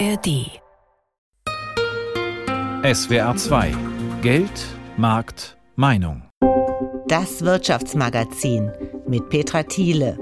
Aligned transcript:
ARD 0.00 0.60
SWR 2.82 3.36
2 3.36 3.74
Geld, 4.22 4.50
Markt, 4.96 5.56
Meinung. 5.76 6.22
Das 7.06 7.44
Wirtschaftsmagazin 7.44 8.72
mit 9.06 9.28
Petra 9.28 9.62
Thiele. 9.62 10.18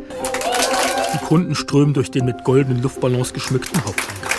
Die 1.14 1.24
Kunden 1.24 1.54
strömen 1.54 1.94
durch 1.94 2.10
den 2.10 2.26
mit 2.26 2.44
goldenen 2.44 2.82
Luftballons 2.82 3.32
geschmückten 3.32 3.82
Haupteingang. 3.82 4.32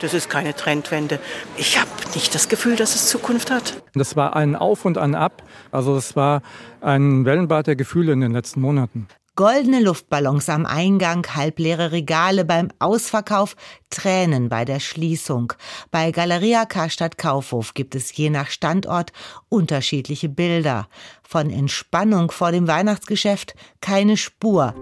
Das 0.00 0.12
ist 0.12 0.28
keine 0.28 0.54
Trendwende. 0.54 1.18
Ich 1.56 1.80
habe 1.80 1.90
nicht 2.14 2.34
das 2.34 2.48
Gefühl, 2.48 2.76
dass 2.76 2.94
es 2.94 3.08
Zukunft 3.08 3.50
hat. 3.50 3.82
Das 3.94 4.14
war 4.14 4.36
ein 4.36 4.56
Auf 4.56 4.84
und 4.84 4.98
ein 4.98 5.14
Ab. 5.14 5.42
Also 5.70 5.96
es 5.96 6.16
war 6.16 6.42
ein 6.82 7.24
Wellenbad 7.24 7.66
der 7.66 7.76
Gefühle 7.76 8.12
in 8.12 8.20
den 8.20 8.32
letzten 8.32 8.60
Monaten. 8.60 9.08
Goldene 9.38 9.78
Luftballons 9.78 10.48
am 10.48 10.66
Eingang, 10.66 11.24
halbleere 11.36 11.92
Regale 11.92 12.44
beim 12.44 12.72
Ausverkauf, 12.80 13.54
Tränen 13.88 14.48
bei 14.48 14.64
der 14.64 14.80
Schließung. 14.80 15.52
Bei 15.92 16.10
Galeria 16.10 16.64
Karstadt 16.64 17.18
Kaufhof 17.18 17.72
gibt 17.72 17.94
es 17.94 18.16
je 18.16 18.30
nach 18.30 18.50
Standort 18.50 19.12
unterschiedliche 19.48 20.28
Bilder. 20.28 20.88
Von 21.22 21.50
Entspannung 21.50 22.32
vor 22.32 22.50
dem 22.50 22.66
Weihnachtsgeschäft 22.66 23.54
keine 23.80 24.16
Spur. 24.16 24.74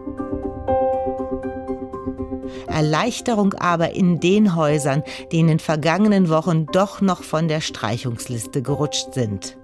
Erleichterung 2.66 3.52
aber 3.52 3.90
in 3.90 4.20
den 4.20 4.56
Häusern, 4.56 5.02
die 5.32 5.40
in 5.40 5.48
den 5.48 5.58
vergangenen 5.58 6.30
Wochen 6.30 6.64
doch 6.64 7.02
noch 7.02 7.24
von 7.24 7.48
der 7.48 7.60
Streichungsliste 7.60 8.62
gerutscht 8.62 9.12
sind. 9.12 9.58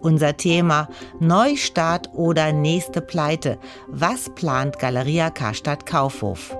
Unser 0.00 0.36
Thema 0.36 0.88
Neustart 1.20 2.10
oder 2.14 2.52
nächste 2.52 3.00
Pleite. 3.00 3.58
Was 3.88 4.32
plant 4.34 4.78
Galeria 4.78 5.30
Karstadt 5.30 5.86
Kaufhof? 5.86 6.56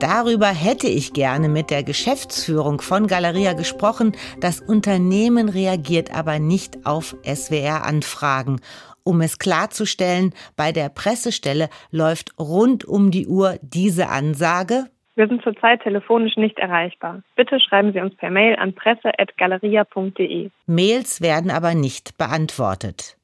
Darüber 0.00 0.48
hätte 0.48 0.88
ich 0.88 1.12
gerne 1.12 1.48
mit 1.48 1.70
der 1.70 1.82
Geschäftsführung 1.82 2.80
von 2.80 3.06
Galeria 3.06 3.54
gesprochen. 3.54 4.12
Das 4.40 4.60
Unternehmen 4.60 5.48
reagiert 5.48 6.12
aber 6.12 6.38
nicht 6.38 6.84
auf 6.84 7.16
SWR-Anfragen. 7.24 8.60
Um 9.02 9.20
es 9.20 9.38
klarzustellen, 9.38 10.34
bei 10.56 10.72
der 10.72 10.88
Pressestelle 10.88 11.68
läuft 11.90 12.38
rund 12.38 12.84
um 12.84 13.10
die 13.10 13.26
Uhr 13.26 13.58
diese 13.62 14.08
Ansage. 14.08 14.90
Wir 15.16 15.28
sind 15.28 15.42
zurzeit 15.42 15.82
telefonisch 15.82 16.36
nicht 16.36 16.58
erreichbar. 16.58 17.22
Bitte 17.36 17.60
schreiben 17.60 17.92
Sie 17.92 18.00
uns 18.00 18.16
per 18.16 18.30
Mail 18.30 18.56
an 18.56 18.74
presse.galeria.de. 18.74 20.50
Mails 20.66 21.20
werden 21.20 21.50
aber 21.50 21.74
nicht 21.74 22.18
beantwortet. 22.18 23.16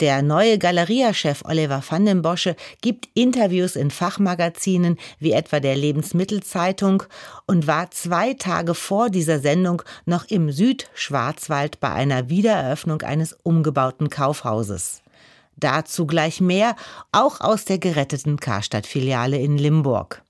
Der 0.00 0.22
neue 0.22 0.58
Galeria-Chef 0.58 1.42
Oliver 1.44 1.82
van 1.86 2.06
den 2.06 2.22
Bosche 2.22 2.56
gibt 2.80 3.10
Interviews 3.14 3.76
in 3.76 3.90
Fachmagazinen 3.90 4.96
wie 5.18 5.32
etwa 5.32 5.60
der 5.60 5.76
Lebensmittelzeitung 5.76 7.02
und 7.46 7.66
war 7.66 7.90
zwei 7.90 8.32
Tage 8.32 8.74
vor 8.74 9.10
dieser 9.10 9.40
Sendung 9.40 9.82
noch 10.06 10.24
im 10.30 10.50
Südschwarzwald 10.50 11.80
bei 11.80 11.92
einer 11.92 12.30
Wiedereröffnung 12.30 13.02
eines 13.02 13.34
umgebauten 13.34 14.08
Kaufhauses. 14.08 15.02
Dazu 15.56 16.06
gleich 16.06 16.40
mehr, 16.40 16.76
auch 17.12 17.42
aus 17.42 17.66
der 17.66 17.78
geretteten 17.78 18.38
Karstadt-Filiale 18.38 19.36
in 19.36 19.58
Limburg. 19.58 20.22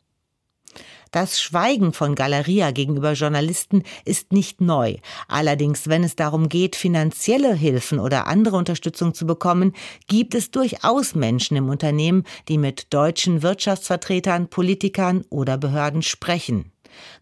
Das 1.10 1.40
Schweigen 1.40 1.92
von 1.92 2.14
Galeria 2.14 2.70
gegenüber 2.70 3.14
Journalisten 3.14 3.82
ist 4.04 4.32
nicht 4.32 4.60
neu. 4.60 4.96
Allerdings, 5.26 5.88
wenn 5.88 6.04
es 6.04 6.14
darum 6.14 6.48
geht, 6.48 6.76
finanzielle 6.76 7.52
Hilfen 7.52 7.98
oder 7.98 8.28
andere 8.28 8.56
Unterstützung 8.56 9.12
zu 9.12 9.26
bekommen, 9.26 9.72
gibt 10.06 10.36
es 10.36 10.52
durchaus 10.52 11.16
Menschen 11.16 11.56
im 11.56 11.68
Unternehmen, 11.68 12.22
die 12.46 12.58
mit 12.58 12.94
deutschen 12.94 13.42
Wirtschaftsvertretern, 13.42 14.48
Politikern 14.48 15.24
oder 15.30 15.58
Behörden 15.58 16.02
sprechen. 16.02 16.70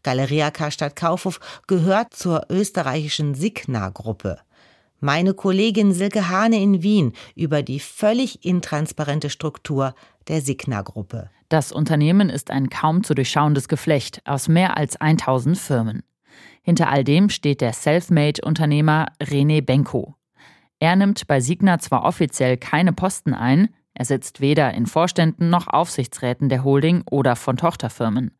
Galeria 0.03 0.51
Karstadt 0.51 0.95
Kaufhof 0.95 1.41
gehört 1.67 2.13
zur 2.13 2.43
österreichischen 2.51 3.35
Signa-Gruppe. 3.35 4.39
Meine 5.01 5.33
Kollegin 5.33 5.95
Silke 5.95 6.29
Hane 6.29 6.61
in 6.61 6.83
Wien 6.83 7.15
über 7.35 7.63
die 7.63 7.81
völlig 7.81 8.45
intransparente 8.45 9.31
Struktur 9.31 9.95
der 10.27 10.43
Signa-Gruppe. 10.43 11.31
Das 11.49 11.73
Unternehmen 11.73 12.29
ist 12.29 12.51
ein 12.51 12.69
kaum 12.69 13.03
zu 13.03 13.15
durchschauendes 13.15 13.69
Geflecht 13.69 14.21
aus 14.27 14.49
mehr 14.49 14.77
als 14.77 14.97
1000 15.01 15.57
Firmen. 15.57 16.03
Hinter 16.63 16.91
all 16.91 17.05
dem 17.05 17.31
steht 17.31 17.63
der 17.63 17.73
Selfmade-Unternehmer 17.73 19.07
René 19.23 19.63
Benko. 19.63 20.15
Er 20.79 20.95
nimmt 20.95 21.27
bei 21.27 21.41
Signa 21.41 21.79
zwar 21.79 22.05
offiziell 22.05 22.59
keine 22.59 22.93
Posten 22.93 23.33
ein, 23.33 23.71
er 23.95 24.05
sitzt 24.05 24.41
weder 24.41 24.75
in 24.75 24.87
Vorständen 24.87 25.51
noch 25.51 25.67
Aufsichtsräten 25.67 26.49
der 26.49 26.63
Holding 26.63 27.03
oder 27.11 27.35
von 27.35 27.57
Tochterfirmen. 27.57 28.31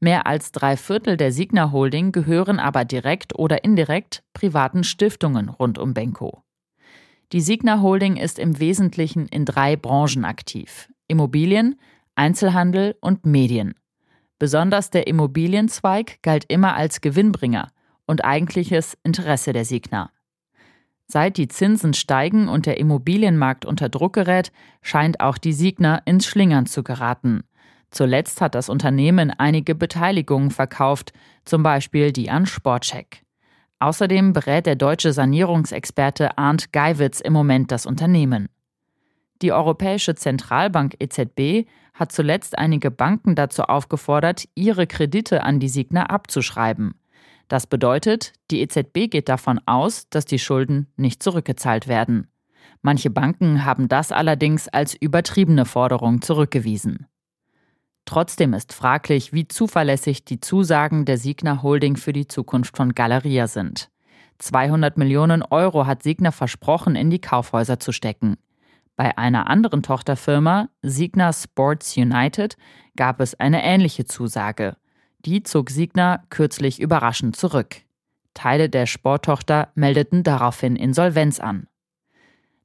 Mehr 0.00 0.26
als 0.26 0.50
drei 0.50 0.76
Viertel 0.76 1.16
der 1.16 1.32
Signa 1.32 1.70
Holding 1.70 2.10
gehören 2.10 2.58
aber 2.58 2.84
direkt 2.84 3.38
oder 3.38 3.62
indirekt 3.64 4.24
privaten 4.32 4.82
Stiftungen 4.82 5.48
rund 5.48 5.78
um 5.78 5.94
Benko. 5.94 6.42
Die 7.32 7.40
Signa 7.40 7.82
Holding 7.82 8.16
ist 8.16 8.38
im 8.38 8.58
Wesentlichen 8.58 9.26
in 9.26 9.44
drei 9.44 9.76
Branchen 9.76 10.24
aktiv: 10.24 10.88
Immobilien, 11.06 11.76
Einzelhandel 12.16 12.96
und 13.00 13.24
Medien. 13.24 13.74
Besonders 14.38 14.90
der 14.90 15.06
Immobilienzweig 15.06 16.22
galt 16.22 16.44
immer 16.48 16.74
als 16.74 17.00
Gewinnbringer 17.00 17.70
und 18.06 18.24
eigentliches 18.24 18.96
Interesse 19.02 19.52
der 19.52 19.64
Signa. 19.64 20.10
Seit 21.06 21.36
die 21.36 21.48
Zinsen 21.48 21.94
steigen 21.94 22.48
und 22.48 22.66
der 22.66 22.78
Immobilienmarkt 22.78 23.64
unter 23.64 23.88
Druck 23.88 24.14
gerät, 24.14 24.50
scheint 24.82 25.20
auch 25.20 25.38
die 25.38 25.52
Signa 25.52 25.98
ins 26.04 26.26
Schlingern 26.26 26.66
zu 26.66 26.82
geraten. 26.82 27.44
Zuletzt 27.90 28.40
hat 28.40 28.54
das 28.54 28.68
Unternehmen 28.68 29.30
einige 29.30 29.74
Beteiligungen 29.74 30.50
verkauft, 30.50 31.12
zum 31.44 31.62
Beispiel 31.62 32.12
die 32.12 32.28
an 32.28 32.46
Sportcheck. 32.46 33.22
Außerdem 33.78 34.32
berät 34.32 34.66
der 34.66 34.74
deutsche 34.74 35.12
Sanierungsexperte 35.12 36.36
Arndt 36.38 36.72
Geiwitz 36.72 37.20
im 37.20 37.32
Moment 37.32 37.70
das 37.70 37.86
Unternehmen. 37.86 38.48
Die 39.42 39.52
Europäische 39.52 40.14
Zentralbank 40.14 40.96
EZB 40.98 41.68
hat 41.94 42.12
zuletzt 42.12 42.58
einige 42.58 42.90
Banken 42.90 43.34
dazu 43.34 43.62
aufgefordert, 43.62 44.48
ihre 44.54 44.86
Kredite 44.86 45.42
an 45.42 45.60
die 45.60 45.68
Signa 45.68 46.06
abzuschreiben. 46.06 46.94
Das 47.48 47.66
bedeutet, 47.66 48.32
die 48.50 48.60
EZB 48.60 49.08
geht 49.10 49.28
davon 49.28 49.60
aus, 49.66 50.08
dass 50.08 50.24
die 50.24 50.38
Schulden 50.38 50.88
nicht 50.96 51.22
zurückgezahlt 51.22 51.86
werden. 51.86 52.28
Manche 52.82 53.10
Banken 53.10 53.64
haben 53.64 53.88
das 53.88 54.12
allerdings 54.12 54.68
als 54.68 54.94
übertriebene 54.94 55.64
Forderung 55.64 56.22
zurückgewiesen. 56.22 57.06
Trotzdem 58.04 58.54
ist 58.54 58.72
fraglich, 58.72 59.32
wie 59.32 59.48
zuverlässig 59.48 60.24
die 60.24 60.40
Zusagen 60.40 61.04
der 61.04 61.18
Signa 61.18 61.62
Holding 61.62 61.96
für 61.96 62.12
die 62.12 62.28
Zukunft 62.28 62.76
von 62.76 62.94
Galeria 62.94 63.48
sind. 63.48 63.90
200 64.38 64.96
Millionen 64.96 65.42
Euro 65.42 65.86
hat 65.86 66.02
Signa 66.02 66.30
versprochen, 66.30 66.94
in 66.94 67.10
die 67.10 67.20
Kaufhäuser 67.20 67.80
zu 67.80 67.90
stecken. 67.90 68.36
Bei 68.96 69.18
einer 69.18 69.48
anderen 69.48 69.82
Tochterfirma, 69.82 70.70
Signa 70.80 71.32
Sports 71.32 71.96
United, 71.96 72.56
gab 72.96 73.20
es 73.20 73.38
eine 73.38 73.62
ähnliche 73.62 74.06
Zusage. 74.06 74.76
Die 75.20 75.42
zog 75.42 75.70
Signa 75.70 76.24
kürzlich 76.30 76.80
überraschend 76.80 77.36
zurück. 77.36 77.82
Teile 78.32 78.70
der 78.70 78.86
Sporttochter 78.86 79.68
meldeten 79.74 80.22
daraufhin 80.22 80.76
Insolvenz 80.76 81.40
an. 81.40 81.66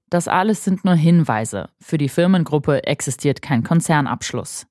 Das 0.10 0.28
alles 0.28 0.64
sind 0.64 0.84
nur 0.84 0.96
Hinweise. 0.96 1.70
Für 1.80 1.98
die 1.98 2.10
Firmengruppe 2.10 2.86
existiert 2.86 3.42
kein 3.42 3.64
Konzernabschluss. 3.64 4.68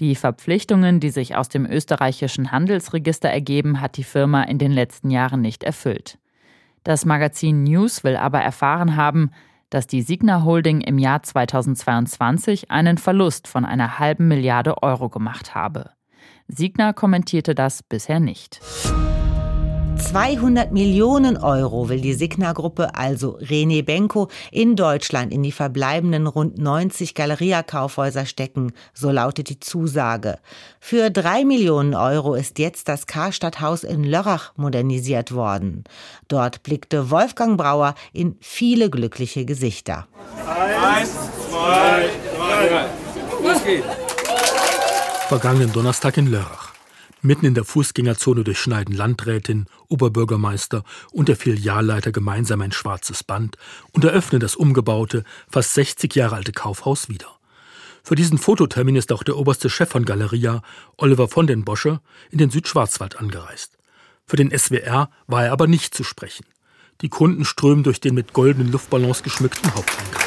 Die 0.00 0.14
Verpflichtungen, 0.14 0.98
die 0.98 1.10
sich 1.10 1.36
aus 1.36 1.48
dem 1.48 1.66
österreichischen 1.66 2.50
Handelsregister 2.50 3.28
ergeben, 3.28 3.80
hat 3.80 3.96
die 3.96 4.04
Firma 4.04 4.42
in 4.44 4.58
den 4.58 4.72
letzten 4.72 5.10
Jahren 5.10 5.40
nicht 5.40 5.62
erfüllt. 5.62 6.18
Das 6.82 7.04
Magazin 7.04 7.64
News 7.64 8.02
will 8.02 8.16
aber 8.16 8.40
erfahren 8.40 8.96
haben, 8.96 9.30
dass 9.70 9.86
die 9.86 10.02
Signa 10.02 10.44
Holding 10.44 10.80
im 10.80 10.98
Jahr 10.98 11.22
2022 11.22 12.70
einen 12.70 12.98
Verlust 12.98 13.48
von 13.48 13.64
einer 13.64 13.98
halben 13.98 14.28
Milliarde 14.28 14.82
Euro 14.82 15.08
gemacht 15.08 15.54
habe. 15.54 15.90
Signa 16.48 16.92
kommentierte 16.92 17.54
das 17.54 17.82
bisher 17.82 18.20
nicht. 18.20 18.60
200 20.00 20.72
Millionen 20.72 21.36
Euro 21.36 21.88
will 21.88 22.00
die 22.00 22.14
Signa-Gruppe, 22.14 22.94
also 22.94 23.38
René 23.38 23.84
Benko, 23.84 24.28
in 24.50 24.74
Deutschland 24.74 25.32
in 25.32 25.42
die 25.42 25.52
verbleibenden 25.52 26.26
rund 26.26 26.58
90 26.58 27.14
Galeria-Kaufhäuser 27.14 28.26
stecken, 28.26 28.72
so 28.94 29.10
lautet 29.10 29.50
die 29.50 29.60
Zusage. 29.60 30.38
Für 30.80 31.10
drei 31.10 31.44
Millionen 31.44 31.94
Euro 31.94 32.34
ist 32.34 32.58
jetzt 32.58 32.88
das 32.88 33.06
Karstadthaus 33.06 33.84
in 33.84 34.02
Lörrach 34.02 34.52
modernisiert 34.56 35.32
worden. 35.32 35.84
Dort 36.28 36.62
blickte 36.62 37.10
Wolfgang 37.10 37.56
Brauer 37.56 37.94
in 38.12 38.36
viele 38.40 38.90
glückliche 38.90 39.44
Gesichter. 39.44 40.08
Eins, 40.46 41.10
zwei, 41.50 42.08
drei. 42.36 42.86
Los 43.42 43.64
geht's. 43.64 43.86
Vergangenen 45.28 45.72
Donnerstag 45.72 46.16
in 46.16 46.26
Lörrach. 46.26 46.69
Mitten 47.22 47.44
in 47.44 47.54
der 47.54 47.64
Fußgängerzone 47.64 48.44
durchschneiden 48.44 48.96
Landrätin, 48.96 49.66
Oberbürgermeister 49.88 50.84
und 51.12 51.28
der 51.28 51.36
Filialleiter 51.36 52.12
gemeinsam 52.12 52.62
ein 52.62 52.72
schwarzes 52.72 53.22
Band 53.24 53.56
und 53.92 54.04
eröffnen 54.04 54.40
das 54.40 54.56
umgebaute, 54.56 55.24
fast 55.50 55.74
60 55.74 56.14
Jahre 56.14 56.36
alte 56.36 56.52
Kaufhaus 56.52 57.10
wieder. 57.10 57.26
Für 58.02 58.14
diesen 58.14 58.38
Fototermin 58.38 58.96
ist 58.96 59.12
auch 59.12 59.22
der 59.22 59.36
oberste 59.36 59.68
Chef 59.68 59.90
von 59.90 60.06
Galeria, 60.06 60.62
Oliver 60.96 61.28
von 61.28 61.46
den 61.46 61.64
Bosche, 61.66 62.00
in 62.30 62.38
den 62.38 62.48
Südschwarzwald 62.48 63.18
angereist. 63.18 63.76
Für 64.26 64.36
den 64.36 64.56
SWR 64.56 65.10
war 65.26 65.44
er 65.44 65.52
aber 65.52 65.66
nicht 65.66 65.94
zu 65.94 66.04
sprechen. 66.04 66.46
Die 67.02 67.10
Kunden 67.10 67.44
strömen 67.44 67.84
durch 67.84 68.00
den 68.00 68.14
mit 68.14 68.32
goldenen 68.32 68.72
Luftballons 68.72 69.22
geschmückten 69.22 69.74
Haupteingang. 69.74 70.22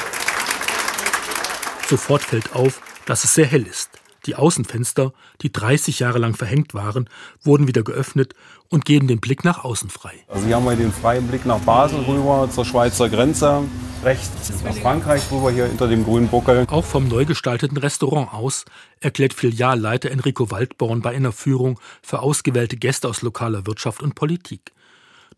Sofort 1.88 2.22
fällt 2.22 2.54
auf, 2.54 2.82
dass 3.06 3.24
es 3.24 3.34
sehr 3.34 3.46
hell 3.48 3.66
ist. 3.66 4.03
Die 4.26 4.36
Außenfenster, 4.36 5.14
die 5.42 5.52
30 5.52 6.00
Jahre 6.00 6.18
lang 6.18 6.34
verhängt 6.36 6.74
waren, 6.74 7.10
wurden 7.42 7.68
wieder 7.68 7.84
geöffnet 7.84 8.34
und 8.70 8.86
geben 8.86 9.08
den 9.08 9.20
Blick 9.20 9.44
nach 9.44 9.64
außen 9.64 9.90
frei. 9.90 10.14
Also 10.28 10.46
hier 10.46 10.56
haben 10.56 10.66
wir 10.66 10.76
den 10.76 10.94
freien 10.94 11.28
Blick 11.28 11.46
nach 11.46 11.60
Basel 11.60 12.00
rüber 12.00 12.48
zur 12.50 12.64
Schweizer 12.64 13.10
Grenze, 13.10 13.64
rechts 14.04 14.52
nach 14.64 14.76
Frankreich 14.76 15.24
rüber 15.32 15.52
hier 15.52 15.66
hinter 15.66 15.88
dem 15.88 16.06
grünen 16.06 16.30
Buckel. 16.30 16.66
Auch 16.70 16.86
vom 16.86 17.08
neu 17.08 17.26
gestalteten 17.26 17.78
Restaurant 17.78 18.34
aus 18.34 18.66
erklärt 19.02 19.34
Filialleiter 19.34 20.10
Enrico 20.12 20.50
Waldborn 20.50 21.02
bei 21.02 21.12
einer 21.12 21.32
Führung 21.32 21.80
für 22.02 22.20
ausgewählte 22.20 22.78
Gäste 22.78 23.10
aus 23.10 23.22
lokaler 23.22 23.66
Wirtschaft 23.68 24.02
und 24.02 24.16
Politik. 24.16 24.72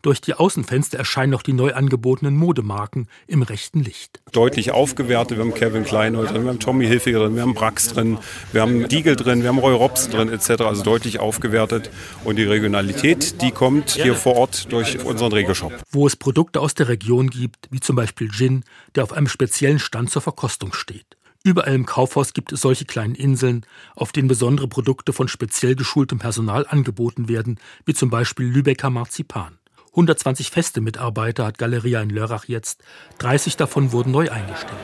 Durch 0.02 0.20
die 0.20 0.34
Außenfenster 0.34 0.98
erscheinen 0.98 1.30
noch 1.30 1.42
die 1.42 1.52
neu 1.52 1.74
angebotenen 1.74 2.36
Modemarken 2.36 3.08
im 3.26 3.42
rechten 3.42 3.80
Licht. 3.80 4.20
Deutlich 4.32 4.70
aufgewertet. 4.70 5.38
Wir 5.38 5.44
haben 5.44 5.54
Kevin 5.54 5.84
Klein 5.84 6.14
drin, 6.14 6.42
wir 6.42 6.50
haben 6.50 6.60
Tommy 6.60 6.86
Hilfiger 6.86 7.20
drin, 7.20 7.34
wir 7.34 7.42
haben 7.42 7.54
Brax 7.54 7.88
drin, 7.88 8.18
wir 8.52 8.62
haben 8.62 8.88
Diegel 8.88 9.16
drin, 9.16 9.42
wir 9.42 9.48
haben 9.48 9.58
Roy 9.58 9.74
Robson 9.74 10.12
drin 10.12 10.28
etc. 10.28 10.62
Also 10.62 10.82
deutlich 10.82 11.18
aufgewertet. 11.18 11.90
Und 12.24 12.36
die 12.36 12.44
Regionalität, 12.44 13.42
die 13.42 13.50
kommt 13.50 13.90
hier 13.90 14.14
vor 14.14 14.36
Ort 14.36 14.72
durch 14.72 15.04
unseren 15.04 15.32
Regelshop. 15.32 15.72
Wo 15.90 16.06
es 16.06 16.16
Produkte 16.16 16.60
aus 16.60 16.74
der 16.74 16.88
Region 16.88 17.30
gibt, 17.30 17.68
wie 17.70 17.80
zum 17.80 17.96
Beispiel 17.96 18.30
Gin, 18.30 18.64
der 18.94 19.04
auf 19.04 19.12
einem 19.12 19.28
speziellen 19.28 19.78
Stand 19.78 20.10
zur 20.10 20.22
Verkostung 20.22 20.72
steht. 20.72 21.16
Überall 21.46 21.74
im 21.76 21.86
Kaufhaus 21.86 22.32
gibt 22.32 22.50
es 22.50 22.60
solche 22.60 22.86
kleinen 22.86 23.14
Inseln, 23.14 23.64
auf 23.94 24.10
denen 24.10 24.26
besondere 24.26 24.66
Produkte 24.66 25.12
von 25.12 25.28
speziell 25.28 25.76
geschultem 25.76 26.18
Personal 26.18 26.66
angeboten 26.68 27.28
werden, 27.28 27.60
wie 27.84 27.94
zum 27.94 28.10
Beispiel 28.10 28.46
Lübecker 28.46 28.90
Marzipan. 28.90 29.56
120 29.96 30.50
feste 30.50 30.82
Mitarbeiter 30.82 31.46
hat 31.46 31.56
Galeria 31.56 32.02
in 32.02 32.10
Lörrach 32.10 32.44
jetzt. 32.44 32.82
30 33.18 33.56
davon 33.56 33.92
wurden 33.92 34.10
neu 34.10 34.30
eingestellt. 34.30 34.76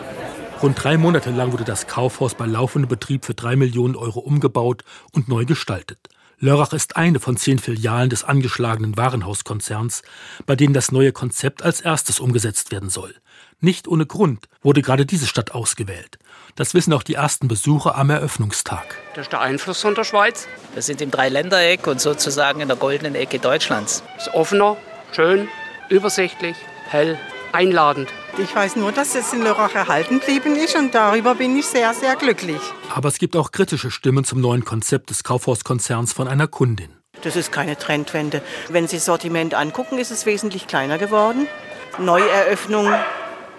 Rund 0.62 0.82
drei 0.82 0.96
Monate 0.96 1.30
lang 1.30 1.52
wurde 1.52 1.64
das 1.64 1.86
Kaufhaus 1.86 2.34
bei 2.34 2.46
laufendem 2.46 2.88
Betrieb 2.88 3.26
für 3.26 3.34
drei 3.34 3.54
Millionen 3.54 3.94
Euro 3.94 4.20
umgebaut 4.20 4.84
und 5.12 5.28
neu 5.28 5.44
gestaltet. 5.44 5.98
Lörrach 6.38 6.72
ist 6.72 6.96
eine 6.96 7.20
von 7.20 7.36
zehn 7.36 7.58
Filialen 7.58 8.08
des 8.08 8.24
angeschlagenen 8.24 8.96
Warenhauskonzerns, 8.96 10.02
bei 10.46 10.56
denen 10.56 10.72
das 10.72 10.92
neue 10.92 11.12
Konzept 11.12 11.62
als 11.62 11.82
erstes 11.82 12.18
umgesetzt 12.18 12.72
werden 12.72 12.88
soll. 12.88 13.14
Nicht 13.60 13.86
ohne 13.86 14.06
Grund 14.06 14.48
wurde 14.62 14.80
gerade 14.80 15.04
diese 15.04 15.26
Stadt 15.26 15.52
ausgewählt. 15.52 16.18
Das 16.56 16.72
wissen 16.72 16.94
auch 16.94 17.02
die 17.02 17.14
ersten 17.14 17.48
Besucher 17.48 17.96
am 17.96 18.08
Eröffnungstag. 18.08 18.96
Das 19.14 19.26
ist 19.26 19.32
der 19.32 19.40
Einfluss 19.42 19.82
von 19.82 19.94
der 19.94 20.04
Schweiz. 20.04 20.48
Wir 20.72 20.82
sind 20.82 21.02
im 21.02 21.10
Dreiländereck 21.10 21.86
und 21.86 22.00
sozusagen 22.00 22.60
in 22.60 22.68
der 22.68 22.78
goldenen 22.78 23.14
Ecke 23.14 23.38
Deutschlands. 23.38 24.02
Es 24.16 24.26
ist 24.26 24.34
offener, 24.34 24.78
Schön, 25.14 25.46
übersichtlich, 25.90 26.56
hell, 26.88 27.18
einladend. 27.52 28.08
Ich 28.38 28.56
weiß 28.56 28.76
nur, 28.76 28.92
dass 28.92 29.14
es 29.14 29.30
in 29.34 29.42
Lörrach 29.42 29.74
erhalten 29.74 30.20
geblieben 30.20 30.56
ist 30.56 30.74
und 30.74 30.94
darüber 30.94 31.34
bin 31.34 31.54
ich 31.54 31.66
sehr, 31.66 31.92
sehr 31.92 32.16
glücklich. 32.16 32.62
Aber 32.94 33.10
es 33.10 33.18
gibt 33.18 33.36
auch 33.36 33.52
kritische 33.52 33.90
Stimmen 33.90 34.24
zum 34.24 34.40
neuen 34.40 34.64
Konzept 34.64 35.10
des 35.10 35.22
Kaufhauskonzerns 35.22 36.14
von 36.14 36.28
einer 36.28 36.48
Kundin. 36.48 36.88
Das 37.22 37.36
ist 37.36 37.52
keine 37.52 37.76
Trendwende. 37.76 38.40
Wenn 38.70 38.88
Sie 38.88 38.96
das 38.96 39.04
Sortiment 39.04 39.52
angucken, 39.52 39.98
ist 39.98 40.10
es 40.10 40.24
wesentlich 40.24 40.66
kleiner 40.66 40.96
geworden. 40.96 41.46
Neueröffnung, 41.98 42.90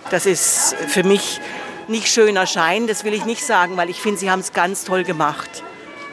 das 0.10 0.26
ist 0.26 0.76
für 0.88 1.04
mich 1.04 1.40
nicht 1.88 2.08
schöner 2.08 2.48
Schein, 2.48 2.88
das 2.88 3.04
will 3.04 3.14
ich 3.14 3.26
nicht 3.26 3.46
sagen, 3.46 3.78
weil 3.78 3.92
ich 3.92 4.02
finde, 4.02 4.20
Sie 4.20 4.32
haben 4.32 4.40
es 4.40 4.54
ganz 4.54 4.86
toll 4.86 5.04
gemacht. 5.04 5.64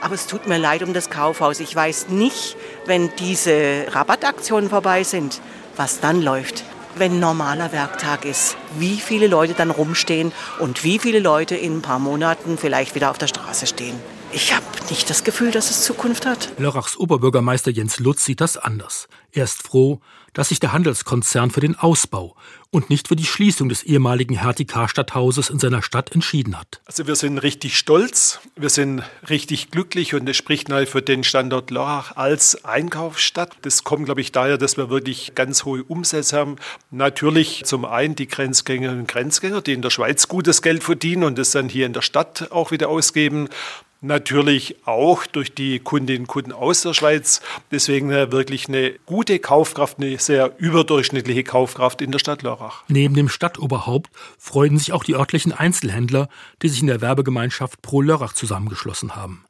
Aber 0.02 0.14
es 0.14 0.26
tut 0.26 0.46
mir 0.46 0.58
leid 0.58 0.82
um 0.82 0.92
das 0.92 1.08
Kaufhaus. 1.08 1.60
Ich 1.60 1.74
weiß 1.74 2.08
nicht, 2.08 2.56
wenn 2.90 3.14
diese 3.20 3.86
Rabattaktionen 3.92 4.68
vorbei 4.68 5.04
sind, 5.04 5.40
was 5.76 6.00
dann 6.00 6.20
läuft. 6.20 6.64
Wenn 6.96 7.20
normaler 7.20 7.70
Werktag 7.70 8.24
ist, 8.24 8.56
wie 8.80 8.96
viele 8.96 9.28
Leute 9.28 9.54
dann 9.54 9.70
rumstehen 9.70 10.32
und 10.58 10.82
wie 10.82 10.98
viele 10.98 11.20
Leute 11.20 11.54
in 11.54 11.76
ein 11.76 11.82
paar 11.82 12.00
Monaten 12.00 12.58
vielleicht 12.58 12.96
wieder 12.96 13.12
auf 13.12 13.18
der 13.18 13.28
Straße 13.28 13.68
stehen. 13.68 13.94
Ich 14.32 14.54
habe 14.54 14.64
nicht 14.90 15.10
das 15.10 15.24
Gefühl, 15.24 15.50
dass 15.50 15.70
es 15.70 15.82
Zukunft 15.82 16.24
hat. 16.24 16.50
Lörrachs 16.56 16.96
Oberbürgermeister 16.96 17.72
Jens 17.72 17.98
Lutz 17.98 18.24
sieht 18.24 18.40
das 18.40 18.56
anders. 18.56 19.08
Er 19.32 19.42
ist 19.42 19.60
froh, 19.60 20.00
dass 20.32 20.50
sich 20.50 20.60
der 20.60 20.72
Handelskonzern 20.72 21.50
für 21.50 21.58
den 21.58 21.74
Ausbau 21.74 22.36
und 22.70 22.90
nicht 22.90 23.08
für 23.08 23.16
die 23.16 23.24
Schließung 23.24 23.68
des 23.68 23.82
ehemaligen 23.82 24.36
Hertie-Karstadt-Hauses 24.36 25.50
in 25.50 25.58
seiner 25.58 25.82
Stadt 25.82 26.12
entschieden 26.12 26.56
hat. 26.56 26.80
Also 26.84 27.08
wir 27.08 27.16
sind 27.16 27.38
richtig 27.38 27.76
stolz, 27.76 28.38
wir 28.54 28.68
sind 28.68 29.02
richtig 29.28 29.72
glücklich 29.72 30.14
und 30.14 30.26
das 30.26 30.36
spricht 30.36 30.68
neu 30.68 30.86
für 30.86 31.02
den 31.02 31.24
Standort 31.24 31.72
Lörrach 31.72 32.14
als 32.14 32.64
Einkaufsstadt. 32.64 33.56
Das 33.62 33.82
kommt, 33.82 34.04
glaube 34.04 34.20
ich, 34.20 34.30
daher, 34.30 34.58
dass 34.58 34.76
wir 34.76 34.90
wirklich 34.90 35.34
ganz 35.34 35.64
hohe 35.64 35.82
Umsätze 35.82 36.36
haben. 36.36 36.56
Natürlich 36.92 37.64
zum 37.64 37.84
einen 37.84 38.14
die 38.14 38.28
Grenzgängerinnen 38.28 39.00
und 39.00 39.08
Grenzgänger, 39.08 39.62
die 39.62 39.72
in 39.72 39.82
der 39.82 39.90
Schweiz 39.90 40.28
gutes 40.28 40.62
Geld 40.62 40.84
verdienen 40.84 41.24
und 41.24 41.36
das 41.36 41.50
dann 41.50 41.68
hier 41.68 41.86
in 41.86 41.92
der 41.92 42.02
Stadt 42.02 42.52
auch 42.52 42.70
wieder 42.70 42.88
ausgeben 42.88 43.48
natürlich 44.00 44.76
auch 44.86 45.26
durch 45.26 45.54
die 45.54 45.78
Kundinnen 45.78 46.22
und 46.22 46.26
Kunden 46.26 46.52
aus 46.52 46.82
der 46.82 46.94
Schweiz. 46.94 47.40
Deswegen 47.70 48.10
äh, 48.10 48.32
wirklich 48.32 48.68
eine 48.68 48.92
gute 49.06 49.38
Kaufkraft, 49.38 49.98
eine 49.98 50.18
sehr 50.18 50.52
überdurchschnittliche 50.58 51.44
Kaufkraft 51.44 52.02
in 52.02 52.12
der 52.12 52.18
Stadt 52.18 52.42
Lörrach. 52.42 52.84
Neben 52.88 53.14
dem 53.14 53.28
Stadtoberhaupt 53.28 54.10
freuen 54.38 54.78
sich 54.78 54.92
auch 54.92 55.04
die 55.04 55.14
örtlichen 55.14 55.52
Einzelhändler, 55.52 56.28
die 56.62 56.68
sich 56.68 56.80
in 56.80 56.86
der 56.86 57.00
Werbegemeinschaft 57.00 57.82
Pro 57.82 58.00
Lörrach 58.00 58.32
zusammengeschlossen 58.32 59.16
haben. 59.16 59.44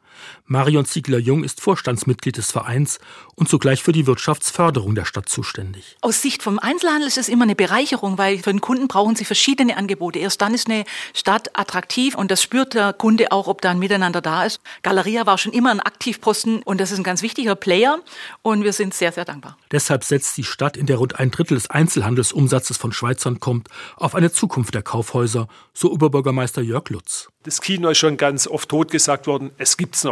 Marion 0.46 0.84
Ziegler-Jung 0.84 1.44
ist 1.44 1.60
Vorstandsmitglied 1.60 2.36
des 2.36 2.50
Vereins 2.52 2.98
und 3.34 3.48
zugleich 3.48 3.82
für 3.82 3.92
die 3.92 4.06
Wirtschaftsförderung 4.06 4.94
der 4.94 5.04
Stadt 5.04 5.28
zuständig. 5.28 5.96
Aus 6.00 6.22
Sicht 6.22 6.42
vom 6.42 6.58
Einzelhandel 6.58 7.08
ist 7.08 7.18
es 7.18 7.28
immer 7.28 7.44
eine 7.44 7.54
Bereicherung, 7.54 8.18
weil 8.18 8.38
für 8.38 8.50
den 8.50 8.60
Kunden 8.60 8.88
brauchen 8.88 9.16
sie 9.16 9.24
verschiedene 9.24 9.76
Angebote. 9.76 10.18
Erst 10.18 10.40
dann 10.42 10.54
ist 10.54 10.68
eine 10.68 10.84
Stadt 11.14 11.50
attraktiv 11.58 12.14
und 12.14 12.30
das 12.30 12.42
spürt 12.42 12.74
der 12.74 12.92
Kunde 12.92 13.32
auch, 13.32 13.46
ob 13.46 13.60
da 13.60 13.70
ein 13.70 13.78
Miteinander 13.78 14.20
da 14.20 14.44
ist. 14.44 14.60
Galeria 14.82 15.26
war 15.26 15.38
schon 15.38 15.52
immer 15.52 15.70
ein 15.70 15.80
Aktivposten 15.80 16.62
und 16.62 16.80
das 16.80 16.90
ist 16.90 16.98
ein 16.98 17.04
ganz 17.04 17.22
wichtiger 17.22 17.54
Player 17.54 17.98
und 18.42 18.64
wir 18.64 18.72
sind 18.72 18.94
sehr, 18.94 19.12
sehr 19.12 19.24
dankbar. 19.24 19.56
Deshalb 19.70 20.04
setzt 20.04 20.36
die 20.36 20.44
Stadt, 20.44 20.76
in 20.76 20.86
der 20.86 20.96
rund 20.96 21.18
ein 21.18 21.30
Drittel 21.30 21.54
des 21.54 21.70
Einzelhandelsumsatzes 21.70 22.76
von 22.76 22.92
Schweizern 22.92 23.40
kommt, 23.40 23.68
auf 23.96 24.14
eine 24.14 24.32
Zukunft 24.32 24.74
der 24.74 24.82
Kaufhäuser, 24.82 25.48
so 25.72 25.90
Oberbürgermeister 25.92 26.62
Jörg 26.62 26.88
Lutz. 26.90 27.28
Das 27.42 27.62
Kino 27.62 27.88
ist 27.88 27.98
schon 27.98 28.18
ganz 28.18 28.46
oft 28.46 28.68
totgesagt 28.68 29.26
worden. 29.26 29.50
Es 29.56 29.78
gibt's 29.78 30.04
noch. 30.04 30.09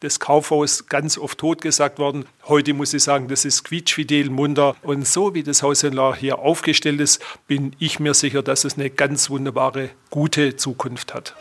Das 0.00 0.20
Kaufhaus 0.20 0.86
ganz 0.86 1.18
oft 1.18 1.38
totgesagt 1.38 1.98
worden. 1.98 2.24
Heute 2.44 2.74
muss 2.74 2.94
ich 2.94 3.02
sagen, 3.02 3.28
das 3.28 3.44
ist 3.44 3.64
quietschfidel, 3.64 4.30
munter. 4.30 4.76
Und 4.82 5.06
so 5.06 5.34
wie 5.34 5.42
das 5.42 5.62
Haus 5.62 5.82
in 5.82 5.96
hier 6.14 6.38
aufgestellt 6.38 7.00
ist, 7.00 7.22
bin 7.46 7.74
ich 7.78 8.00
mir 8.00 8.14
sicher, 8.14 8.42
dass 8.42 8.64
es 8.64 8.76
eine 8.76 8.90
ganz 8.90 9.30
wunderbare, 9.30 9.90
gute 10.10 10.56
Zukunft 10.56 11.14
hat. 11.14 11.34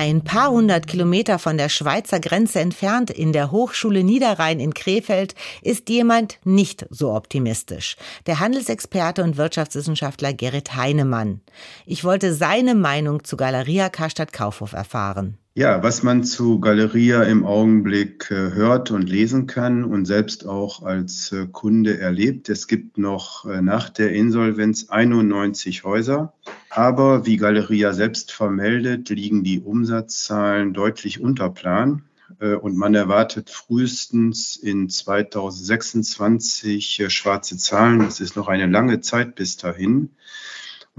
Ein 0.00 0.24
paar 0.24 0.50
hundert 0.50 0.86
Kilometer 0.86 1.38
von 1.38 1.58
der 1.58 1.68
Schweizer 1.68 2.20
Grenze 2.20 2.58
entfernt, 2.58 3.10
in 3.10 3.34
der 3.34 3.50
Hochschule 3.50 4.02
Niederrhein 4.02 4.58
in 4.58 4.72
Krefeld, 4.72 5.34
ist 5.60 5.90
jemand 5.90 6.38
nicht 6.42 6.86
so 6.88 7.12
optimistisch. 7.12 7.98
Der 8.24 8.40
Handelsexperte 8.40 9.22
und 9.22 9.36
Wirtschaftswissenschaftler 9.36 10.32
Gerrit 10.32 10.74
Heinemann. 10.74 11.42
Ich 11.84 12.02
wollte 12.02 12.32
seine 12.32 12.74
Meinung 12.74 13.24
zu 13.24 13.36
Galeria 13.36 13.90
Karstadt 13.90 14.32
Kaufhof 14.32 14.72
erfahren. 14.72 15.36
Ja, 15.54 15.82
was 15.82 16.04
man 16.04 16.22
zu 16.22 16.60
Galeria 16.60 17.24
im 17.24 17.44
Augenblick 17.44 18.30
äh, 18.30 18.52
hört 18.52 18.92
und 18.92 19.10
lesen 19.10 19.48
kann 19.48 19.82
und 19.82 20.04
selbst 20.04 20.46
auch 20.46 20.84
als 20.84 21.32
äh, 21.32 21.48
Kunde 21.50 21.98
erlebt. 21.98 22.48
Es 22.48 22.68
gibt 22.68 22.98
noch 22.98 23.46
äh, 23.46 23.60
nach 23.60 23.90
der 23.90 24.12
Insolvenz 24.12 24.90
91 24.90 25.82
Häuser. 25.82 26.34
Aber 26.68 27.26
wie 27.26 27.36
Galeria 27.36 27.92
selbst 27.94 28.30
vermeldet, 28.30 29.08
liegen 29.08 29.42
die 29.42 29.58
Umsatzzahlen 29.58 30.72
deutlich 30.72 31.20
unter 31.20 31.50
Plan. 31.50 32.04
Und 32.38 32.76
man 32.76 32.94
erwartet 32.94 33.50
frühestens 33.50 34.54
in 34.54 34.88
2026 34.88 37.06
schwarze 37.08 37.56
Zahlen. 37.56 38.02
Es 38.02 38.20
ist 38.20 38.36
noch 38.36 38.46
eine 38.46 38.66
lange 38.66 39.00
Zeit 39.00 39.34
bis 39.34 39.56
dahin. 39.56 40.10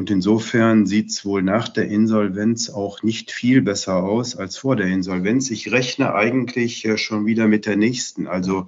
Und 0.02 0.10
insofern 0.10 0.88
sieht 0.88 1.12
es 1.12 1.26
wohl 1.26 1.44
nach 1.44 1.70
der 1.70 1.88
Insolvenz 1.88 2.72
auch 2.72 3.04
nicht 3.04 3.30
viel 3.30 3.62
besser 3.62 3.98
aus 3.98 4.36
als 4.36 4.58
vor 4.58 4.76
der 4.76 4.88
Insolvenz. 4.88 5.52
Ich 5.52 5.72
rechne 5.72 6.16
eigentlich 6.16 6.90
schon 6.96 7.28
wieder 7.28 7.48
mit 7.48 7.68
der 7.68 7.76
nächsten. 7.76 8.26
Also 8.26 8.68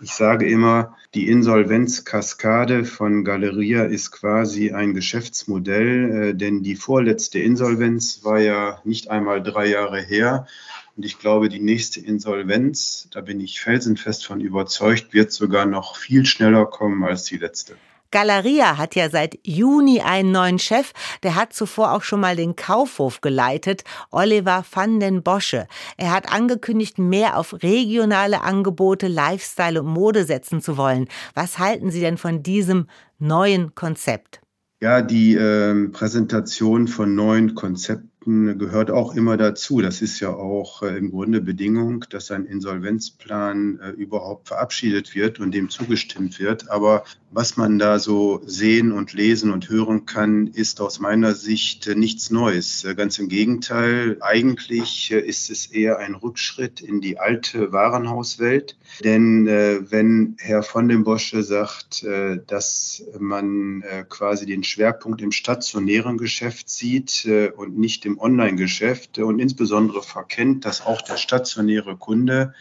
ich 0.00 0.10
sage 0.10 0.50
immer, 0.50 0.96
die 1.14 1.28
Insolvenzkaskade 1.28 2.84
von 2.84 3.22
Galeria 3.22 3.84
ist 3.84 4.10
quasi 4.10 4.72
ein 4.72 4.92
Geschäftsmodell, 4.92 6.30
äh, 6.30 6.34
denn 6.34 6.64
die 6.64 6.74
vorletzte 6.74 7.38
Insolvenz 7.38 8.24
war 8.24 8.40
ja 8.40 8.80
nicht 8.82 9.08
einmal 9.08 9.44
drei 9.44 9.68
Jahre 9.68 10.02
her. 10.02 10.48
Und 10.96 11.06
ich 11.06 11.20
glaube, 11.20 11.48
die 11.48 11.60
nächste 11.60 12.00
Insolvenz, 12.00 13.06
da 13.12 13.20
bin 13.20 13.38
ich 13.38 13.60
felsenfest 13.60 14.26
von 14.26 14.40
überzeugt, 14.40 15.14
wird 15.14 15.30
sogar 15.30 15.64
noch 15.64 15.94
viel 15.94 16.26
schneller 16.26 16.66
kommen 16.66 17.04
als 17.04 17.22
die 17.22 17.36
letzte. 17.36 17.76
Galeria 18.10 18.78
hat 18.78 18.94
ja 18.94 19.10
seit 19.10 19.38
Juni 19.44 20.00
einen 20.00 20.32
neuen 20.32 20.58
Chef. 20.58 20.92
Der 21.22 21.34
hat 21.34 21.52
zuvor 21.52 21.92
auch 21.92 22.02
schon 22.02 22.20
mal 22.20 22.36
den 22.36 22.56
Kaufhof 22.56 23.20
geleitet, 23.20 23.84
Oliver 24.10 24.64
van 24.70 25.00
den 25.00 25.22
Bosche. 25.22 25.66
Er 25.96 26.12
hat 26.12 26.32
angekündigt, 26.32 26.98
mehr 26.98 27.38
auf 27.38 27.54
regionale 27.62 28.42
Angebote, 28.42 29.08
Lifestyle 29.08 29.82
und 29.82 29.88
Mode 29.88 30.24
setzen 30.24 30.60
zu 30.60 30.76
wollen. 30.76 31.08
Was 31.34 31.58
halten 31.58 31.90
Sie 31.90 32.00
denn 32.00 32.18
von 32.18 32.42
diesem 32.42 32.88
neuen 33.18 33.74
Konzept? 33.74 34.40
Ja, 34.80 35.00
die 35.00 35.34
äh, 35.34 35.88
Präsentation 35.88 36.86
von 36.86 37.14
neuen 37.14 37.54
Konzepten 37.54 38.15
gehört 38.26 38.90
auch 38.90 39.14
immer 39.14 39.36
dazu. 39.36 39.80
Das 39.80 40.02
ist 40.02 40.18
ja 40.18 40.30
auch 40.30 40.82
äh, 40.82 40.98
im 40.98 41.12
Grunde 41.12 41.40
Bedingung, 41.40 42.04
dass 42.10 42.32
ein 42.32 42.44
Insolvenzplan 42.44 43.78
äh, 43.78 43.90
überhaupt 43.90 44.48
verabschiedet 44.48 45.14
wird 45.14 45.38
und 45.38 45.52
dem 45.52 45.70
zugestimmt 45.70 46.40
wird. 46.40 46.68
Aber 46.68 47.04
was 47.36 47.56
man 47.56 47.78
da 47.78 47.98
so 47.98 48.40
sehen 48.46 48.92
und 48.92 49.12
lesen 49.12 49.50
und 49.50 49.68
hören 49.68 50.06
kann, 50.06 50.46
ist 50.46 50.80
aus 50.80 51.00
meiner 51.00 51.34
Sicht 51.34 51.86
äh, 51.86 51.94
nichts 51.94 52.30
Neues. 52.30 52.82
Äh, 52.84 52.94
ganz 52.94 53.18
im 53.18 53.28
Gegenteil, 53.28 54.16
eigentlich 54.20 55.12
äh, 55.12 55.20
ist 55.20 55.50
es 55.50 55.66
eher 55.66 55.98
ein 55.98 56.14
Rückschritt 56.14 56.80
in 56.80 57.00
die 57.00 57.18
alte 57.18 57.72
Warenhauswelt. 57.72 58.78
Denn 59.04 59.46
äh, 59.46 59.80
wenn 59.90 60.36
Herr 60.38 60.62
von 60.62 60.88
den 60.88 61.04
Bosche 61.04 61.42
sagt, 61.42 62.06
dass 62.46 63.04
man 63.18 63.82
quasi 64.08 64.46
den 64.46 64.64
Schwerpunkt 64.64 65.20
im 65.20 65.32
stationären 65.32 66.18
Geschäft 66.18 66.68
sieht 66.68 67.28
und 67.56 67.78
nicht 67.78 68.06
im 68.06 68.15
Online-Geschäft 68.18 69.18
und 69.18 69.38
insbesondere 69.38 70.02
verkennt, 70.02 70.64
dass 70.64 70.84
auch 70.84 71.02
der 71.02 71.16
stationäre 71.16 71.96
Kunde 71.96 72.54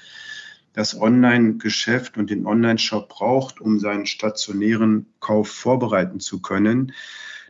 das 0.74 1.00
Online-Geschäft 1.00 2.18
und 2.18 2.30
den 2.30 2.46
Online-Shop 2.46 3.08
braucht, 3.10 3.62
um 3.62 3.80
seinen 3.80 4.06
stationären 4.06 5.08
Kauf 5.20 5.50
vorbereiten 5.50 6.20
zu 6.20 6.42
können, 6.42 6.92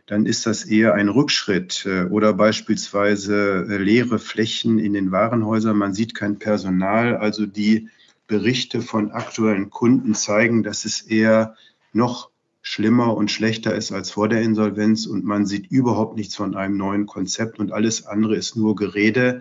dann 0.06 0.24
ist 0.24 0.46
das 0.46 0.64
eher 0.64 0.94
ein 0.94 1.08
Rückschritt 1.08 1.84
äh, 1.84 2.04
oder 2.04 2.32
beispielsweise 2.32 3.66
äh, 3.68 3.76
leere 3.76 4.20
Flächen 4.20 4.78
in 4.78 4.92
den 4.92 5.10
Warenhäusern. 5.10 5.76
Man 5.76 5.94
sieht 5.94 6.14
kein 6.14 6.38
Personal. 6.38 7.16
Also 7.16 7.44
die 7.44 7.88
Berichte 8.28 8.80
von 8.80 9.10
aktuellen 9.10 9.70
Kunden 9.70 10.14
zeigen, 10.14 10.62
dass 10.62 10.84
es 10.84 11.02
eher 11.02 11.56
noch 11.92 12.30
schlimmer 12.68 13.16
und 13.16 13.30
schlechter 13.30 13.76
ist 13.76 13.92
als 13.92 14.10
vor 14.10 14.28
der 14.28 14.42
Insolvenz 14.42 15.06
und 15.06 15.24
man 15.24 15.46
sieht 15.46 15.70
überhaupt 15.70 16.16
nichts 16.16 16.34
von 16.34 16.56
einem 16.56 16.76
neuen 16.76 17.06
Konzept 17.06 17.60
und 17.60 17.70
alles 17.70 18.06
andere 18.06 18.34
ist 18.34 18.56
nur 18.56 18.74
Gerede, 18.74 19.40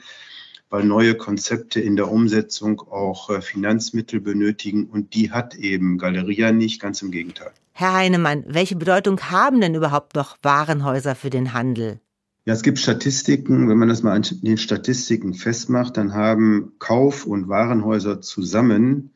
weil 0.69 0.83
neue 0.83 1.15
Konzepte 1.15 1.81
in 1.81 1.95
der 1.95 2.11
Umsetzung 2.11 2.81
auch 2.81 3.31
äh, 3.31 3.41
Finanzmittel 3.41 4.21
benötigen 4.21 4.85
und 4.85 5.15
die 5.15 5.31
hat 5.31 5.55
eben 5.55 5.97
Galeria 5.97 6.51
nicht, 6.51 6.79
ganz 6.79 7.01
im 7.01 7.09
Gegenteil. 7.09 7.49
Herr 7.71 7.93
Heinemann, 7.93 8.43
welche 8.47 8.75
Bedeutung 8.75 9.19
haben 9.19 9.59
denn 9.59 9.73
überhaupt 9.73 10.15
noch 10.15 10.37
Warenhäuser 10.43 11.15
für 11.15 11.31
den 11.31 11.51
Handel? 11.51 11.99
Ja, 12.45 12.53
es 12.53 12.61
gibt 12.61 12.77
Statistiken, 12.77 13.67
wenn 13.67 13.79
man 13.79 13.89
das 13.89 14.03
mal 14.03 14.13
an 14.13 14.23
den 14.43 14.59
Statistiken 14.59 15.33
festmacht, 15.33 15.97
dann 15.97 16.13
haben 16.13 16.73
Kauf- 16.77 17.25
und 17.25 17.49
Warenhäuser 17.49 18.21
zusammen 18.21 19.15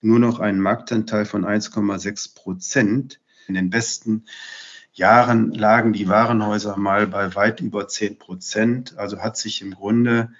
nur 0.00 0.18
noch 0.18 0.40
einen 0.40 0.58
Marktanteil 0.58 1.26
von 1.26 1.44
1,6 1.44 2.34
Prozent. 2.34 3.20
In 3.52 3.54
den 3.54 3.68
besten 3.70 4.24
Jahren 4.94 5.52
lagen 5.52 5.92
die 5.92 6.08
Warenhäuser 6.08 6.78
mal 6.78 7.06
bei 7.06 7.34
weit 7.34 7.60
über 7.60 7.86
10 7.86 8.18
Prozent. 8.18 8.96
Also 8.96 9.18
hat 9.18 9.36
sich 9.36 9.60
im 9.60 9.74
Grunde 9.74 10.32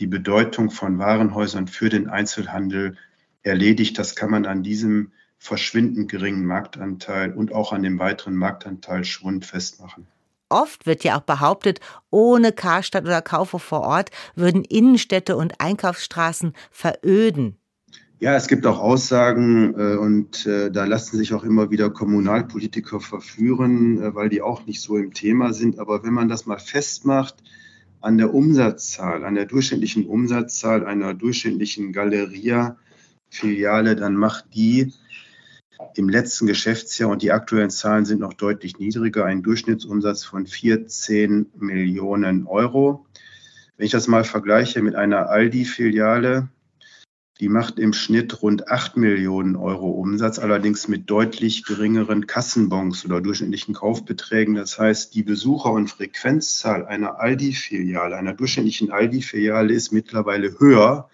die 0.00 0.08
Bedeutung 0.08 0.72
von 0.72 0.98
Warenhäusern 0.98 1.68
für 1.68 1.90
den 1.90 2.08
Einzelhandel 2.08 2.96
erledigt. 3.44 4.00
Das 4.00 4.16
kann 4.16 4.32
man 4.32 4.46
an 4.46 4.64
diesem 4.64 5.12
verschwindend 5.38 6.10
geringen 6.10 6.44
Marktanteil 6.44 7.32
und 7.32 7.52
auch 7.52 7.72
an 7.72 7.84
dem 7.84 8.00
weiteren 8.00 8.34
Marktanteil 8.34 9.04
Schwund 9.04 9.46
festmachen. 9.46 10.08
Oft 10.48 10.86
wird 10.86 11.04
ja 11.04 11.16
auch 11.16 11.22
behauptet, 11.22 11.78
ohne 12.10 12.50
Karstadt 12.50 13.04
oder 13.04 13.22
Kaufhof 13.22 13.62
vor 13.62 13.82
Ort 13.82 14.10
würden 14.34 14.64
Innenstädte 14.64 15.36
und 15.36 15.60
Einkaufsstraßen 15.60 16.54
veröden. 16.72 17.59
Ja, 18.22 18.36
es 18.36 18.48
gibt 18.48 18.66
auch 18.66 18.78
Aussagen 18.78 19.72
äh, 19.78 19.96
und 19.96 20.44
äh, 20.44 20.70
da 20.70 20.84
lassen 20.84 21.16
sich 21.16 21.32
auch 21.32 21.42
immer 21.42 21.70
wieder 21.70 21.88
Kommunalpolitiker 21.88 23.00
verführen, 23.00 24.02
äh, 24.02 24.14
weil 24.14 24.28
die 24.28 24.42
auch 24.42 24.66
nicht 24.66 24.82
so 24.82 24.98
im 24.98 25.14
Thema 25.14 25.54
sind. 25.54 25.78
Aber 25.78 26.04
wenn 26.04 26.12
man 26.12 26.28
das 26.28 26.44
mal 26.44 26.58
festmacht 26.58 27.36
an 28.02 28.18
der 28.18 28.34
Umsatzzahl, 28.34 29.24
an 29.24 29.36
der 29.36 29.46
durchschnittlichen 29.46 30.04
Umsatzzahl 30.04 30.84
einer 30.84 31.14
durchschnittlichen 31.14 31.94
Galeria-Filiale, 31.94 33.96
dann 33.96 34.16
macht 34.16 34.54
die 34.54 34.92
im 35.94 36.10
letzten 36.10 36.46
Geschäftsjahr 36.46 37.08
und 37.08 37.22
die 37.22 37.32
aktuellen 37.32 37.70
Zahlen 37.70 38.04
sind 38.04 38.20
noch 38.20 38.34
deutlich 38.34 38.78
niedriger, 38.78 39.24
einen 39.24 39.42
Durchschnittsumsatz 39.42 40.24
von 40.24 40.46
14 40.46 41.46
Millionen 41.58 42.46
Euro. 42.46 43.06
Wenn 43.78 43.86
ich 43.86 43.92
das 43.92 44.08
mal 44.08 44.24
vergleiche 44.24 44.82
mit 44.82 44.94
einer 44.94 45.30
Aldi-Filiale, 45.30 46.50
die 47.40 47.48
macht 47.48 47.78
im 47.78 47.94
Schnitt 47.94 48.42
rund 48.42 48.68
8 48.68 48.98
Millionen 48.98 49.56
Euro 49.56 49.88
Umsatz, 49.88 50.38
allerdings 50.38 50.88
mit 50.88 51.08
deutlich 51.08 51.64
geringeren 51.64 52.26
Kassenbons 52.26 53.06
oder 53.06 53.22
durchschnittlichen 53.22 53.72
Kaufbeträgen. 53.72 54.54
Das 54.54 54.78
heißt, 54.78 55.14
die 55.14 55.22
Besucher- 55.22 55.72
und 55.72 55.88
Frequenzzahl 55.88 56.84
einer 56.84 57.18
Aldi-Filiale, 57.18 58.14
einer 58.14 58.34
durchschnittlichen 58.34 58.92
Aldi-Filiale 58.92 59.72
ist 59.72 59.90
mittlerweile 59.90 60.60
höher 60.60 61.08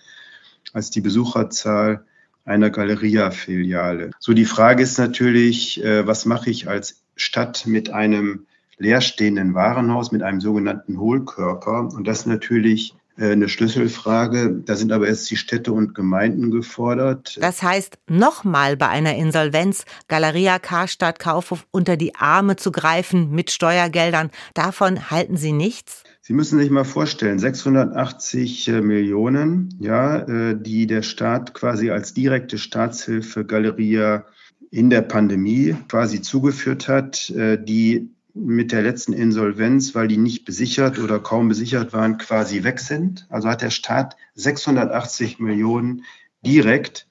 als 0.73 0.91
die 0.91 1.01
Besucherzahl 1.01 2.05
einer 2.45 2.71
Galeria-Filiale. 2.71 4.11
So, 4.19 4.33
die 4.33 4.45
Frage 4.47 4.83
ist 4.83 4.99
natürlich, 4.99 5.83
äh, 5.85 6.09
was 6.09 6.27
mache 6.27 6.51
ich 6.51 6.69
als 6.69 7.03
Stadt 7.15 7.67
mit 7.67 7.91
einem 7.91 8.47
leerstehenden 8.79 9.55
Warenhaus, 9.55 10.11
mit 10.11 10.23
einem 10.23 10.41
sogenannten 10.41 10.99
Hohlkörper? 10.99 11.89
Und 11.95 12.09
das 12.09 12.27
natürlich 12.27 12.95
eine 13.17 13.49
Schlüsselfrage. 13.49 14.63
Da 14.65 14.77
sind 14.77 14.93
aber 14.93 15.09
jetzt 15.09 15.31
die 15.31 15.37
Städte 15.37 15.73
und 15.73 15.95
Gemeinden 15.95 16.51
gefordert. 16.51 17.39
Das 17.41 17.63
heißt, 17.63 17.99
nochmal 18.09 18.77
bei 18.77 18.89
einer 18.89 19.17
Insolvenz 19.17 19.85
Galeria 20.09 20.59
Karstadt 20.59 21.19
Kaufhof 21.19 21.67
unter 21.71 21.97
die 21.97 22.15
Arme 22.15 22.57
zu 22.57 22.73
greifen 22.73 23.31
mit 23.31 23.51
Steuergeldern. 23.51 24.31
Davon 24.55 25.11
halten 25.11 25.37
Sie 25.37 25.53
nichts? 25.53 26.03
Sie 26.21 26.33
müssen 26.33 26.59
sich 26.59 26.71
mal 26.71 26.85
vorstellen, 26.85 27.39
680 27.39 28.69
äh, 28.69 28.81
Millionen, 28.81 29.77
ja, 29.81 30.19
äh, 30.19 30.57
die 30.61 30.89
der 30.89 31.03
Staat 31.03 31.55
quasi 31.55 31.91
als 31.91 32.15
direkte 32.15 32.59
Staatshilfe 32.59 33.45
Galeria 33.45 34.27
in 34.73 34.91
der 34.91 35.03
Pandemie 35.03 35.77
quasi 35.89 36.21
zugeführt 36.21 36.89
hat, 36.89 37.33
die 37.33 38.11
mit 38.37 38.71
der 38.71 38.83
letzten 38.83 39.13
Insolvenz, 39.13 39.95
weil 39.95 40.09
die 40.09 40.19
nicht 40.19 40.45
besichert 40.45 40.99
oder 40.99 41.19
kaum 41.19 41.49
besichert 41.49 41.93
waren, 41.93 42.19
quasi 42.19 42.63
weg 42.63 42.79
sind. 42.79 43.27
Also 43.31 43.49
hat 43.49 43.63
der 43.63 43.71
Staat 43.71 44.17
680 44.35 45.39
Millionen 45.39 46.05
direkt 46.45 47.09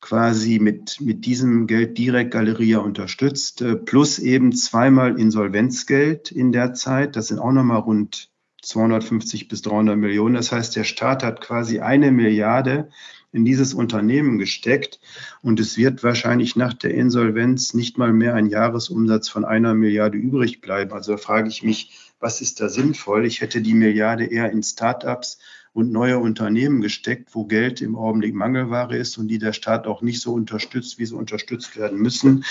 quasi 0.00 0.58
mit, 0.58 1.00
mit 1.00 1.26
diesem 1.26 1.66
Geld 1.66 1.98
direkt 1.98 2.30
Galeria 2.30 2.78
unterstützt, 2.78 3.60
äh, 3.60 3.76
plus 3.76 4.18
eben 4.18 4.52
zweimal 4.52 5.18
Insolvenzgeld 5.18 6.30
in 6.30 6.52
der 6.52 6.72
Zeit. 6.72 7.16
Das 7.16 7.28
sind 7.28 7.38
auch 7.38 7.52
nochmal 7.52 7.80
rund 7.80 8.30
250 8.62 9.48
bis 9.48 9.62
300 9.62 9.96
Millionen. 9.96 10.34
Das 10.34 10.52
heißt, 10.52 10.76
der 10.76 10.84
Staat 10.84 11.22
hat 11.22 11.40
quasi 11.40 11.80
eine 11.80 12.12
Milliarde 12.12 12.90
in 13.32 13.44
dieses 13.44 13.74
Unternehmen 13.74 14.38
gesteckt 14.38 15.00
und 15.42 15.60
es 15.60 15.76
wird 15.76 16.02
wahrscheinlich 16.02 16.56
nach 16.56 16.74
der 16.74 16.94
Insolvenz 16.94 17.74
nicht 17.74 17.96
mal 17.96 18.12
mehr 18.12 18.34
ein 18.34 18.46
Jahresumsatz 18.46 19.28
von 19.28 19.44
einer 19.44 19.74
Milliarde 19.74 20.18
übrig 20.18 20.60
bleiben. 20.60 20.92
Also 20.92 21.16
frage 21.16 21.48
ich 21.48 21.62
mich, 21.62 22.12
was 22.18 22.40
ist 22.40 22.60
da 22.60 22.68
sinnvoll? 22.68 23.24
Ich 23.24 23.40
hätte 23.40 23.62
die 23.62 23.74
Milliarde 23.74 24.24
eher 24.24 24.50
in 24.50 24.62
Start-ups 24.62 25.38
und 25.72 25.92
neue 25.92 26.18
Unternehmen 26.18 26.80
gesteckt, 26.80 27.30
wo 27.32 27.44
Geld 27.44 27.80
im 27.80 27.96
Augenblick 27.96 28.34
Mangelware 28.34 28.96
ist 28.96 29.18
und 29.18 29.28
die 29.28 29.38
der 29.38 29.52
Staat 29.52 29.86
auch 29.86 30.02
nicht 30.02 30.20
so 30.20 30.32
unterstützt, 30.34 30.98
wie 30.98 31.06
sie 31.06 31.14
unterstützt 31.14 31.76
werden 31.76 31.98
müssen. 31.98 32.44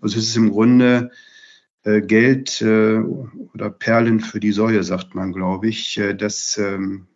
Also 0.00 0.18
es 0.18 0.28
ist 0.28 0.36
im 0.36 0.50
Grunde 0.50 1.10
äh, 1.84 2.00
Geld 2.00 2.62
äh, 2.62 2.98
oder 2.98 3.70
Perlen 3.70 4.20
für 4.20 4.40
die 4.40 4.52
Säue, 4.52 4.82
sagt 4.82 5.14
man, 5.14 5.32
glaube 5.32 5.68
ich. 5.68 5.98
Äh, 5.98 6.14
das 6.14 6.56
ähm, 6.56 7.06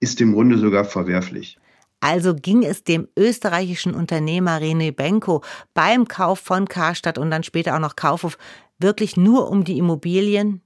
ist 0.00 0.20
im 0.20 0.34
Grunde 0.34 0.58
sogar 0.58 0.84
verwerflich. 0.84 1.58
Also 2.00 2.34
ging 2.34 2.62
es 2.62 2.84
dem 2.84 3.08
österreichischen 3.18 3.94
Unternehmer 3.94 4.60
René 4.60 4.92
Benko 4.92 5.42
beim 5.74 6.06
Kauf 6.08 6.40
von 6.40 6.68
Karstadt 6.68 7.18
und 7.18 7.30
dann 7.30 7.42
später 7.42 7.74
auch 7.74 7.80
noch 7.80 7.96
Kaufhof 7.96 8.38
wirklich 8.78 9.16
nur 9.16 9.50
um 9.50 9.64
die 9.64 9.78
Immobilien? 9.78 10.60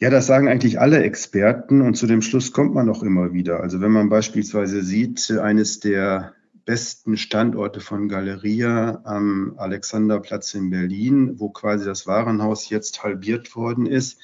Ja, 0.00 0.10
das 0.10 0.26
sagen 0.26 0.46
eigentlich 0.46 0.78
alle 0.78 1.02
Experten 1.02 1.80
und 1.80 1.94
zu 1.94 2.06
dem 2.06 2.22
Schluss 2.22 2.52
kommt 2.52 2.72
man 2.72 2.88
auch 2.88 3.02
immer 3.02 3.32
wieder. 3.32 3.60
Also 3.60 3.80
wenn 3.80 3.90
man 3.90 4.08
beispielsweise 4.08 4.82
sieht, 4.82 5.30
eines 5.30 5.80
der 5.80 6.34
besten 6.64 7.16
Standorte 7.16 7.80
von 7.80 8.08
Galeria 8.08 9.00
am 9.04 9.54
Alexanderplatz 9.56 10.54
in 10.54 10.70
Berlin, 10.70 11.40
wo 11.40 11.48
quasi 11.48 11.86
das 11.86 12.06
Warenhaus 12.06 12.68
jetzt 12.68 13.02
halbiert 13.02 13.56
worden 13.56 13.86
ist, 13.86 14.20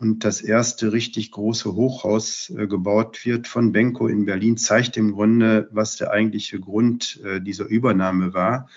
und 0.00 0.24
das 0.24 0.40
erste 0.40 0.92
richtig 0.92 1.30
große 1.30 1.74
Hochhaus 1.74 2.52
äh, 2.56 2.66
gebaut 2.66 3.24
wird 3.24 3.46
von 3.46 3.72
Benko 3.72 4.08
in 4.08 4.24
Berlin, 4.24 4.56
zeigt 4.56 4.96
im 4.96 5.12
Grunde, 5.12 5.68
was 5.70 5.96
der 5.96 6.10
eigentliche 6.10 6.58
Grund 6.58 7.20
äh, 7.24 7.40
dieser 7.40 7.66
Übernahme 7.66 8.34
war. 8.34 8.68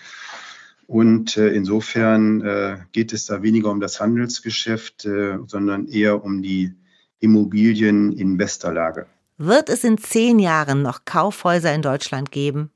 Und 0.86 1.36
äh, 1.36 1.50
insofern 1.50 2.88
geht 2.94 3.12
es 3.12 3.26
da 3.26 3.44
weniger 3.44 3.72
um 3.72 3.82
das 3.82 4.00
Handelsgeschäft, 4.00 5.02
sondern 5.02 5.88
eher 5.88 6.24
um 6.24 6.42
die 6.42 6.76
Immobilien 7.20 8.14
in 8.14 8.38
bester 8.38 8.72
Lage. 8.72 9.06
Wird 9.38 9.68
es 9.68 9.84
in 9.84 9.98
zehn 9.98 10.40
Jahren 10.40 10.82
noch 10.82 11.04
Kaufhäuser 11.04 11.76
in 11.76 11.82
Deutschland 11.82 12.32
geben? 12.32 12.72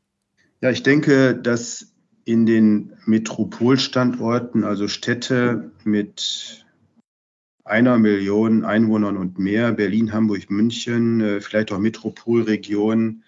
Ja, 0.60 0.71
ich 0.71 0.83
denke, 0.83 1.36
dass 1.36 1.93
in 2.25 2.45
den 2.45 2.93
Metropolstandorten, 3.05 4.65
also 4.65 4.89
Städte 4.89 5.71
mit 5.86 6.65
einer 7.72 7.98
Million 7.98 8.66
Einwohnern 8.66 9.16
und 9.16 9.40
mehr, 9.40 9.72
Berlin, 9.72 10.12
Hamburg, 10.12 10.51
München, 10.51 11.22
äh, 11.22 11.40
vielleicht 11.40 11.72
auch 11.72 11.80
Metropolregionen, 11.80 13.24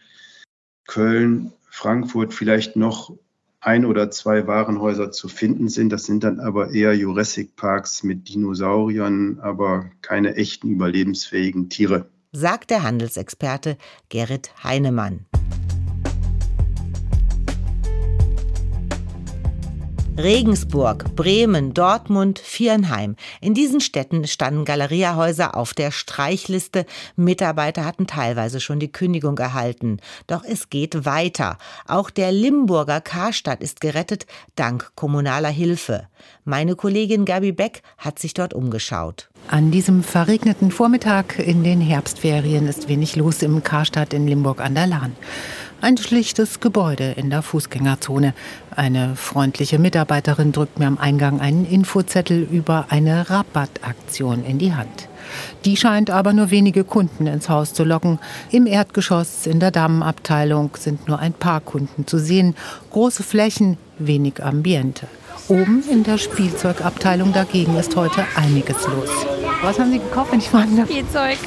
Köln, 0.85 1.53
Frankfurt, 1.69 2.33
vielleicht 2.33 2.75
noch 2.75 3.17
ein 3.61 3.85
oder 3.85 4.11
zwei 4.11 4.45
Warenhäuser 4.45 5.11
zu 5.11 5.29
finden 5.29 5.69
sind. 5.69 5.91
Das 5.91 6.03
sind 6.03 6.25
dann 6.25 6.41
aber 6.41 6.71
eher 6.71 6.93
Jurassic 6.93 7.55
Parks 7.55 8.03
mit 8.03 8.27
Dinosauriern, 8.27 9.39
aber 9.39 9.89
keine 10.01 10.35
echten 10.35 10.69
überlebensfähigen 10.71 11.69
Tiere. 11.69 12.09
Sagt 12.33 12.69
der 12.69 12.83
Handelsexperte 12.83 13.77
Gerrit 14.09 14.51
Heinemann. 14.61 15.25
Regensburg, 20.17 21.15
Bremen, 21.15 21.73
Dortmund, 21.73 22.37
Viernheim. 22.37 23.15
In 23.41 23.55
diesen 23.55 23.81
Städten 23.81 24.27
standen 24.27 24.63
Galeriahäuser 24.63 25.57
auf 25.57 25.73
der 25.73 25.89
Streichliste. 25.89 26.85
Mitarbeiter 27.15 27.83
hatten 27.83 28.05
teilweise 28.05 28.59
schon 28.59 28.79
die 28.79 28.91
Kündigung 28.91 29.39
erhalten. 29.39 29.97
Doch 30.27 30.43
es 30.43 30.69
geht 30.69 31.05
weiter. 31.05 31.57
Auch 31.87 32.11
der 32.11 32.31
Limburger 32.31 33.01
Karstadt 33.01 33.63
ist 33.63 33.81
gerettet, 33.81 34.27
dank 34.55 34.91
kommunaler 34.95 35.49
Hilfe. 35.49 36.07
Meine 36.45 36.75
Kollegin 36.75 37.25
Gabi 37.25 37.51
Beck 37.51 37.81
hat 37.97 38.19
sich 38.19 38.35
dort 38.35 38.53
umgeschaut. 38.53 39.29
An 39.47 39.71
diesem 39.71 40.03
verregneten 40.03 40.69
Vormittag 40.69 41.39
in 41.39 41.63
den 41.63 41.81
Herbstferien 41.81 42.67
ist 42.67 42.87
wenig 42.87 43.15
los 43.15 43.41
im 43.41 43.63
Karstadt 43.63 44.13
in 44.13 44.27
Limburg 44.27 44.61
an 44.61 44.75
der 44.75 44.87
Lahn. 44.87 45.15
Ein 45.83 45.97
schlichtes 45.97 46.61
Gebäude 46.61 47.11
in 47.17 47.29
der 47.29 47.41
Fußgängerzone. 47.41 48.33
Eine 48.73 49.17
freundliche 49.17 49.79
Mitarbeiterin 49.79 50.53
drückt 50.53 50.79
mir 50.79 50.87
am 50.87 50.97
Eingang 50.97 51.41
einen 51.41 51.65
Infozettel 51.65 52.41
über 52.41 52.85
eine 52.87 53.29
Rabattaktion 53.29 54.45
in 54.45 54.59
die 54.59 54.73
Hand. 54.73 55.09
Die 55.65 55.75
scheint 55.75 56.09
aber 56.09 56.31
nur 56.31 56.51
wenige 56.51 56.85
Kunden 56.85 57.27
ins 57.27 57.49
Haus 57.49 57.73
zu 57.73 57.83
locken. 57.83 58.19
Im 58.49 58.65
Erdgeschoss 58.65 59.45
in 59.45 59.59
der 59.59 59.71
Damenabteilung 59.71 60.69
sind 60.79 61.09
nur 61.09 61.19
ein 61.19 61.33
paar 61.33 61.59
Kunden 61.59 62.07
zu 62.07 62.17
sehen. 62.17 62.55
Große 62.91 63.23
Flächen, 63.23 63.77
wenig 63.99 64.41
Ambiente. 64.41 65.07
Oben 65.49 65.83
in 65.91 66.05
der 66.05 66.17
Spielzeugabteilung 66.17 67.33
dagegen 67.33 67.75
ist 67.75 67.93
heute 67.97 68.23
einiges 68.37 68.87
los. 68.87 69.09
Was 69.61 69.77
haben 69.79 69.91
Sie 69.91 69.99
gekauft, 69.99 70.31
wenn 70.31 70.39
ich 70.39 70.49
fragen 70.49 70.77
darf? 70.77 70.89
Spielzeug 70.89 71.37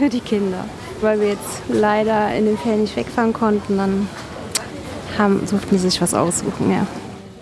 für 0.00 0.08
die 0.10 0.18
Kinder 0.18 0.64
weil 1.00 1.20
wir 1.20 1.28
jetzt 1.28 1.62
leider 1.68 2.34
in 2.34 2.46
den 2.46 2.58
Ferien 2.58 2.82
nicht 2.82 2.96
wegfahren 2.96 3.32
konnten, 3.32 3.76
dann 3.76 4.08
haben, 5.18 5.46
suchten 5.46 5.78
sie 5.78 5.90
sich 5.90 6.00
was 6.00 6.14
aussuchen, 6.14 6.70
ja. 6.70 6.86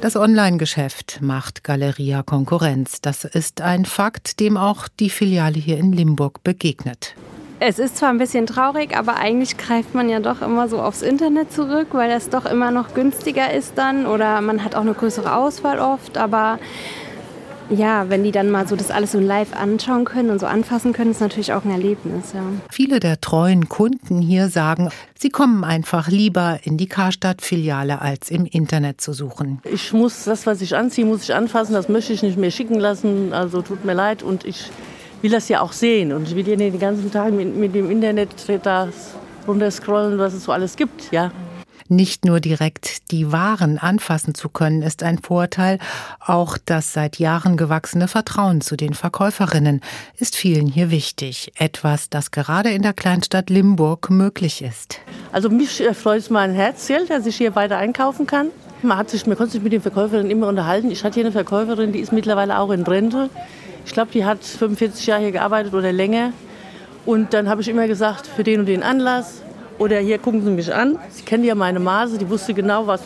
Das 0.00 0.16
Online-Geschäft 0.16 1.20
macht 1.22 1.62
Galeria 1.62 2.24
Konkurrenz. 2.24 3.00
Das 3.00 3.24
ist 3.24 3.60
ein 3.60 3.84
Fakt, 3.84 4.40
dem 4.40 4.56
auch 4.56 4.88
die 4.88 5.10
Filiale 5.10 5.60
hier 5.60 5.78
in 5.78 5.92
Limburg 5.92 6.42
begegnet. 6.42 7.14
Es 7.60 7.78
ist 7.78 7.98
zwar 7.98 8.08
ein 8.08 8.18
bisschen 8.18 8.46
traurig, 8.46 8.96
aber 8.96 9.18
eigentlich 9.18 9.56
greift 9.56 9.94
man 9.94 10.08
ja 10.08 10.18
doch 10.18 10.42
immer 10.42 10.66
so 10.68 10.82
aufs 10.82 11.02
Internet 11.02 11.52
zurück, 11.52 11.86
weil 11.92 12.10
das 12.10 12.28
doch 12.28 12.44
immer 12.44 12.72
noch 12.72 12.94
günstiger 12.94 13.54
ist 13.54 13.78
dann 13.78 14.04
oder 14.06 14.40
man 14.40 14.64
hat 14.64 14.74
auch 14.74 14.80
eine 14.80 14.94
größere 14.94 15.36
Auswahl 15.36 15.78
oft, 15.78 16.18
aber 16.18 16.58
ja, 17.70 18.08
wenn 18.08 18.24
die 18.24 18.32
dann 18.32 18.50
mal 18.50 18.66
so 18.66 18.76
das 18.76 18.90
alles 18.90 19.12
so 19.12 19.18
live 19.18 19.54
anschauen 19.54 20.04
können 20.04 20.30
und 20.30 20.38
so 20.38 20.46
anfassen 20.46 20.92
können, 20.92 21.10
ist 21.10 21.20
natürlich 21.20 21.52
auch 21.52 21.64
ein 21.64 21.70
Erlebnis. 21.70 22.32
Ja. 22.34 22.42
Viele 22.70 23.00
der 23.00 23.20
treuen 23.20 23.68
Kunden 23.68 24.20
hier 24.20 24.48
sagen, 24.48 24.90
sie 25.18 25.30
kommen 25.30 25.64
einfach 25.64 26.08
lieber 26.08 26.58
in 26.64 26.76
die 26.76 26.86
Karstadt-Filiale, 26.86 28.00
als 28.00 28.30
im 28.30 28.46
Internet 28.46 29.00
zu 29.00 29.12
suchen. 29.12 29.60
Ich 29.64 29.92
muss 29.92 30.24
das, 30.24 30.46
was 30.46 30.60
ich 30.60 30.76
anziehe, 30.76 31.06
muss 31.06 31.22
ich 31.22 31.34
anfassen. 31.34 31.72
Das 31.74 31.88
möchte 31.88 32.12
ich 32.12 32.22
nicht 32.22 32.38
mehr 32.38 32.50
schicken 32.50 32.78
lassen. 32.78 33.32
Also 33.32 33.62
tut 33.62 33.84
mir 33.84 33.94
leid 33.94 34.22
und 34.22 34.44
ich 34.44 34.70
will 35.22 35.30
das 35.30 35.48
ja 35.48 35.60
auch 35.60 35.72
sehen 35.72 36.12
und 36.12 36.28
ich 36.28 36.34
will 36.34 36.46
ja 36.46 36.56
den 36.56 36.78
ganzen 36.78 37.10
Tag 37.10 37.32
mit, 37.32 37.56
mit 37.56 37.74
dem 37.74 37.90
Internet 37.90 38.30
da 38.64 38.88
runterscrollen, 39.46 40.18
was 40.18 40.34
es 40.34 40.44
so 40.44 40.52
alles 40.52 40.76
gibt. 40.76 41.10
Ja. 41.12 41.30
Nicht 41.92 42.24
nur 42.24 42.40
direkt 42.40 43.10
die 43.10 43.32
Waren 43.32 43.76
anfassen 43.76 44.34
zu 44.34 44.48
können, 44.48 44.80
ist 44.80 45.02
ein 45.02 45.18
Vorteil. 45.18 45.78
Auch 46.20 46.56
das 46.56 46.94
seit 46.94 47.18
Jahren 47.18 47.58
gewachsene 47.58 48.08
Vertrauen 48.08 48.62
zu 48.62 48.78
den 48.78 48.94
Verkäuferinnen 48.94 49.82
ist 50.16 50.34
vielen 50.34 50.68
hier 50.68 50.90
wichtig. 50.90 51.52
Etwas, 51.58 52.08
das 52.08 52.30
gerade 52.30 52.70
in 52.70 52.80
der 52.80 52.94
Kleinstadt 52.94 53.50
Limburg 53.50 54.08
möglich 54.08 54.62
ist. 54.62 55.00
Also 55.32 55.50
mich 55.50 55.82
freut 55.92 56.20
es 56.20 56.30
mein 56.30 56.54
Herz, 56.54 56.90
dass 57.08 57.26
ich 57.26 57.36
hier 57.36 57.54
weiter 57.56 57.76
einkaufen 57.76 58.26
kann. 58.26 58.48
Man, 58.80 58.96
hat 58.96 59.10
sich, 59.10 59.26
man 59.26 59.36
konnte 59.36 59.52
sich 59.52 59.62
mit 59.62 59.74
den 59.74 59.82
Verkäuferinnen 59.82 60.30
immer 60.30 60.48
unterhalten. 60.48 60.90
Ich 60.90 61.04
hatte 61.04 61.16
hier 61.16 61.24
eine 61.24 61.32
Verkäuferin, 61.32 61.92
die 61.92 62.00
ist 62.00 62.10
mittlerweile 62.10 62.58
auch 62.58 62.70
in 62.70 62.84
Rente. 62.84 63.28
Ich 63.84 63.92
glaube, 63.92 64.10
die 64.12 64.24
hat 64.24 64.42
45 64.42 65.06
Jahre 65.06 65.20
hier 65.20 65.32
gearbeitet 65.32 65.74
oder 65.74 65.92
länger. 65.92 66.32
Und 67.04 67.34
dann 67.34 67.50
habe 67.50 67.60
ich 67.60 67.68
immer 67.68 67.86
gesagt, 67.86 68.26
für 68.26 68.44
den 68.44 68.60
und 68.60 68.66
den 68.66 68.82
Anlass 68.82 69.42
oder 69.78 69.98
hier 69.98 70.18
gucken 70.18 70.44
Sie 70.44 70.50
mich 70.50 70.74
an. 70.74 70.98
Sie 71.10 71.22
kennen 71.22 71.44
ja 71.44 71.54
meine 71.54 71.80
Maße, 71.80 72.18
die 72.18 72.28
wusste 72.28 72.54
genau, 72.54 72.86
was 72.86 73.02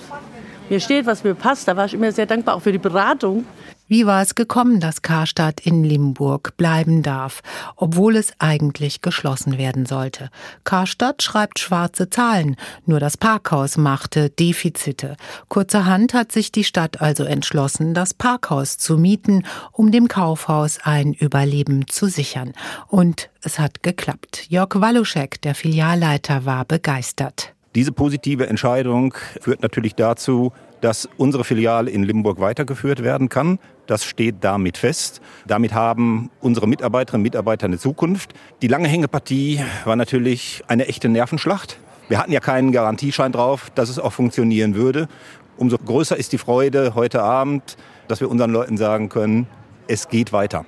mir 0.68 0.80
steht, 0.80 1.06
was 1.06 1.24
mir 1.24 1.34
passt. 1.34 1.68
Da 1.68 1.76
war 1.76 1.86
ich 1.86 1.94
immer 1.94 2.12
sehr 2.12 2.26
dankbar 2.26 2.56
auch 2.56 2.62
für 2.62 2.72
die 2.72 2.78
Beratung. 2.78 3.44
Wie 3.88 4.04
war 4.04 4.20
es 4.20 4.34
gekommen, 4.34 4.80
dass 4.80 5.02
Karstadt 5.02 5.60
in 5.60 5.84
Limburg 5.84 6.56
bleiben 6.56 7.04
darf, 7.04 7.40
obwohl 7.76 8.16
es 8.16 8.32
eigentlich 8.40 9.00
geschlossen 9.00 9.58
werden 9.58 9.86
sollte? 9.86 10.30
Karstadt 10.64 11.22
schreibt 11.22 11.60
schwarze 11.60 12.10
Zahlen, 12.10 12.56
nur 12.84 12.98
das 12.98 13.16
Parkhaus 13.16 13.76
machte 13.76 14.28
Defizite. 14.28 15.16
Kurzerhand 15.48 16.14
hat 16.14 16.32
sich 16.32 16.50
die 16.50 16.64
Stadt 16.64 17.00
also 17.00 17.22
entschlossen, 17.22 17.94
das 17.94 18.12
Parkhaus 18.12 18.76
zu 18.76 18.98
mieten, 18.98 19.44
um 19.70 19.92
dem 19.92 20.08
Kaufhaus 20.08 20.80
ein 20.82 21.12
Überleben 21.12 21.86
zu 21.86 22.06
sichern. 22.06 22.54
Und 22.88 23.30
es 23.42 23.60
hat 23.60 23.84
geklappt. 23.84 24.46
Jörg 24.48 24.70
Waluschek, 24.74 25.40
der 25.42 25.54
Filialleiter, 25.54 26.44
war 26.44 26.64
begeistert. 26.64 27.52
Diese 27.76 27.92
positive 27.92 28.48
Entscheidung 28.48 29.14
führt 29.40 29.62
natürlich 29.62 29.94
dazu, 29.94 30.52
dass 30.86 31.08
unsere 31.16 31.42
Filiale 31.42 31.90
in 31.90 32.04
Limburg 32.04 32.38
weitergeführt 32.38 33.02
werden 33.02 33.28
kann. 33.28 33.58
Das 33.88 34.04
steht 34.04 34.36
damit 34.42 34.78
fest. 34.78 35.20
Damit 35.44 35.74
haben 35.74 36.30
unsere 36.40 36.68
Mitarbeiterinnen 36.68 37.22
und 37.22 37.24
Mitarbeiter 37.24 37.66
eine 37.66 37.76
Zukunft. 37.76 38.34
Die 38.62 38.68
lange 38.68 38.86
Hängepartie 38.86 39.60
war 39.84 39.96
natürlich 39.96 40.62
eine 40.68 40.86
echte 40.86 41.08
Nervenschlacht. 41.08 41.80
Wir 42.08 42.20
hatten 42.20 42.30
ja 42.30 42.38
keinen 42.38 42.70
Garantieschein 42.70 43.32
drauf, 43.32 43.68
dass 43.74 43.88
es 43.88 43.98
auch 43.98 44.12
funktionieren 44.12 44.76
würde. 44.76 45.08
Umso 45.56 45.76
größer 45.76 46.16
ist 46.16 46.32
die 46.32 46.38
Freude 46.38 46.94
heute 46.94 47.20
Abend, 47.20 47.76
dass 48.06 48.20
wir 48.20 48.30
unseren 48.30 48.52
Leuten 48.52 48.76
sagen 48.76 49.08
können, 49.08 49.48
es 49.88 50.08
geht 50.08 50.32
weiter. 50.32 50.66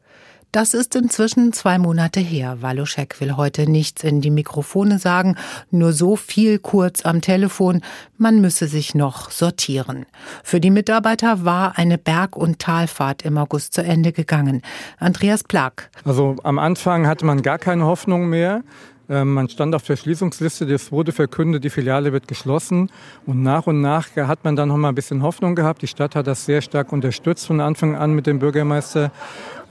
Das 0.51 0.73
ist 0.73 0.97
inzwischen 0.97 1.53
zwei 1.53 1.77
Monate 1.77 2.21
her. 2.21 2.63
Waluschek 2.63 3.21
will 3.21 3.37
heute 3.37 3.69
nichts 3.71 4.03
in 4.03 4.23
die 4.23 4.31
Mikrofone 4.31 4.99
sagen, 4.99 5.37
nur 5.71 5.93
so 5.93 6.17
viel 6.17 6.59
kurz 6.59 7.05
am 7.05 7.21
Telefon, 7.21 7.83
man 8.17 8.41
müsse 8.41 8.67
sich 8.67 8.95
noch 8.95 9.31
sortieren. 9.31 10.07
Für 10.43 10.59
die 10.59 10.71
Mitarbeiter 10.71 11.45
war 11.45 11.77
eine 11.77 11.99
Berg- 11.99 12.35
und 12.35 12.61
Talfahrt 12.61 13.27
im 13.27 13.37
August 13.37 13.75
zu 13.75 13.83
Ende 13.83 14.13
gegangen. 14.13 14.63
Andreas 14.99 15.45
Plack. 15.45 15.91
Also 16.05 16.37
am 16.45 16.59
Anfang 16.59 17.07
hatte 17.07 17.27
man 17.27 17.43
gar 17.43 17.59
keine 17.59 17.85
Hoffnung 17.85 18.31
mehr. 18.31 18.63
Ähm, 19.11 19.35
man 19.35 19.49
stand 19.49 19.75
auf 19.75 19.85
der 19.85 19.97
Schließungsliste, 19.97 20.64
es 20.73 20.92
wurde 20.92 21.12
verkündet, 21.12 21.64
die 21.64 21.71
Filiale 21.71 22.12
wird 22.12 22.29
geschlossen. 22.29 22.90
Und 23.27 23.42
nach 23.42 23.66
und 23.66 23.81
nach 23.81 24.09
hat 24.16 24.44
man 24.44 24.57
dann 24.57 24.68
noch 24.68 24.77
mal 24.77 24.90
ein 24.90 24.94
bisschen 24.94 25.23
Hoffnung 25.23 25.55
gehabt. 25.55 25.83
Die 25.83 25.87
Stadt 25.87 26.14
hat 26.14 26.27
das 26.27 26.44
sehr 26.44 26.61
stark 26.61 26.92
unterstützt 26.92 27.47
von 27.47 27.61
Anfang 27.61 27.97
an 27.97 28.12
mit 28.12 28.27
dem 28.27 28.38
Bürgermeister. 28.38 29.11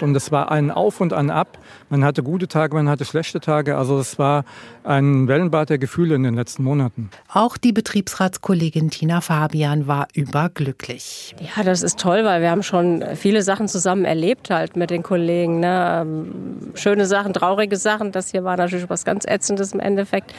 Und 0.02 0.15
es 0.15 0.32
war 0.32 0.52
ein 0.52 0.69
Auf 0.71 1.02
und 1.02 1.13
ein 1.13 1.30
Ab. 1.30 1.58
Man 1.89 2.04
hatte 2.04 2.21
gute 2.21 2.47
Tage, 2.47 2.76
man 2.76 2.89
hatte 2.89 3.06
schlechte 3.06 3.39
Tage. 3.39 3.78
Also 3.78 4.00
es 4.00 4.19
war 4.19 4.45
ein 4.84 5.28
Wellenbad 5.28 5.69
der 5.69 5.78
Gefühle 5.78 6.15
in 6.15 6.23
den 6.23 6.36
letzten 6.36 6.63
Monaten. 6.63 7.10
Auch 7.32 7.58
die 7.58 7.71
Betriebsratskollegin 7.71 8.89
Tina 8.89 9.21
Fabian 9.21 9.88
war 9.88 10.08
überglücklich. 10.13 11.36
Ja, 11.39 11.63
das 11.63 11.82
ist 11.82 12.00
toll, 12.00 12.23
weil 12.26 12.41
wir 12.41 12.52
haben 12.52 12.63
schon 12.63 13.04
viele 13.15 13.41
Sachen 13.41 13.67
zusammen 13.67 14.06
erlebt 14.06 14.50
halt 14.50 14.76
mit 14.76 14.89
den 14.89 15.04
Kollegen. 15.04 15.60
Ne? 15.62 16.02
Ähm, 16.02 16.71
schöne 16.76 17.06
Sachen, 17.06 17.34
traurige 17.34 17.78
Sachen. 17.78 18.12
Das 18.12 18.32
hier 18.32 18.43
war 18.43 18.58
natürlich 18.58 18.89
was 18.89 19.04
ganz 19.04 19.26
Ätzendes 19.28 19.74
im 19.74 19.80
Endeffekt. 19.80 20.34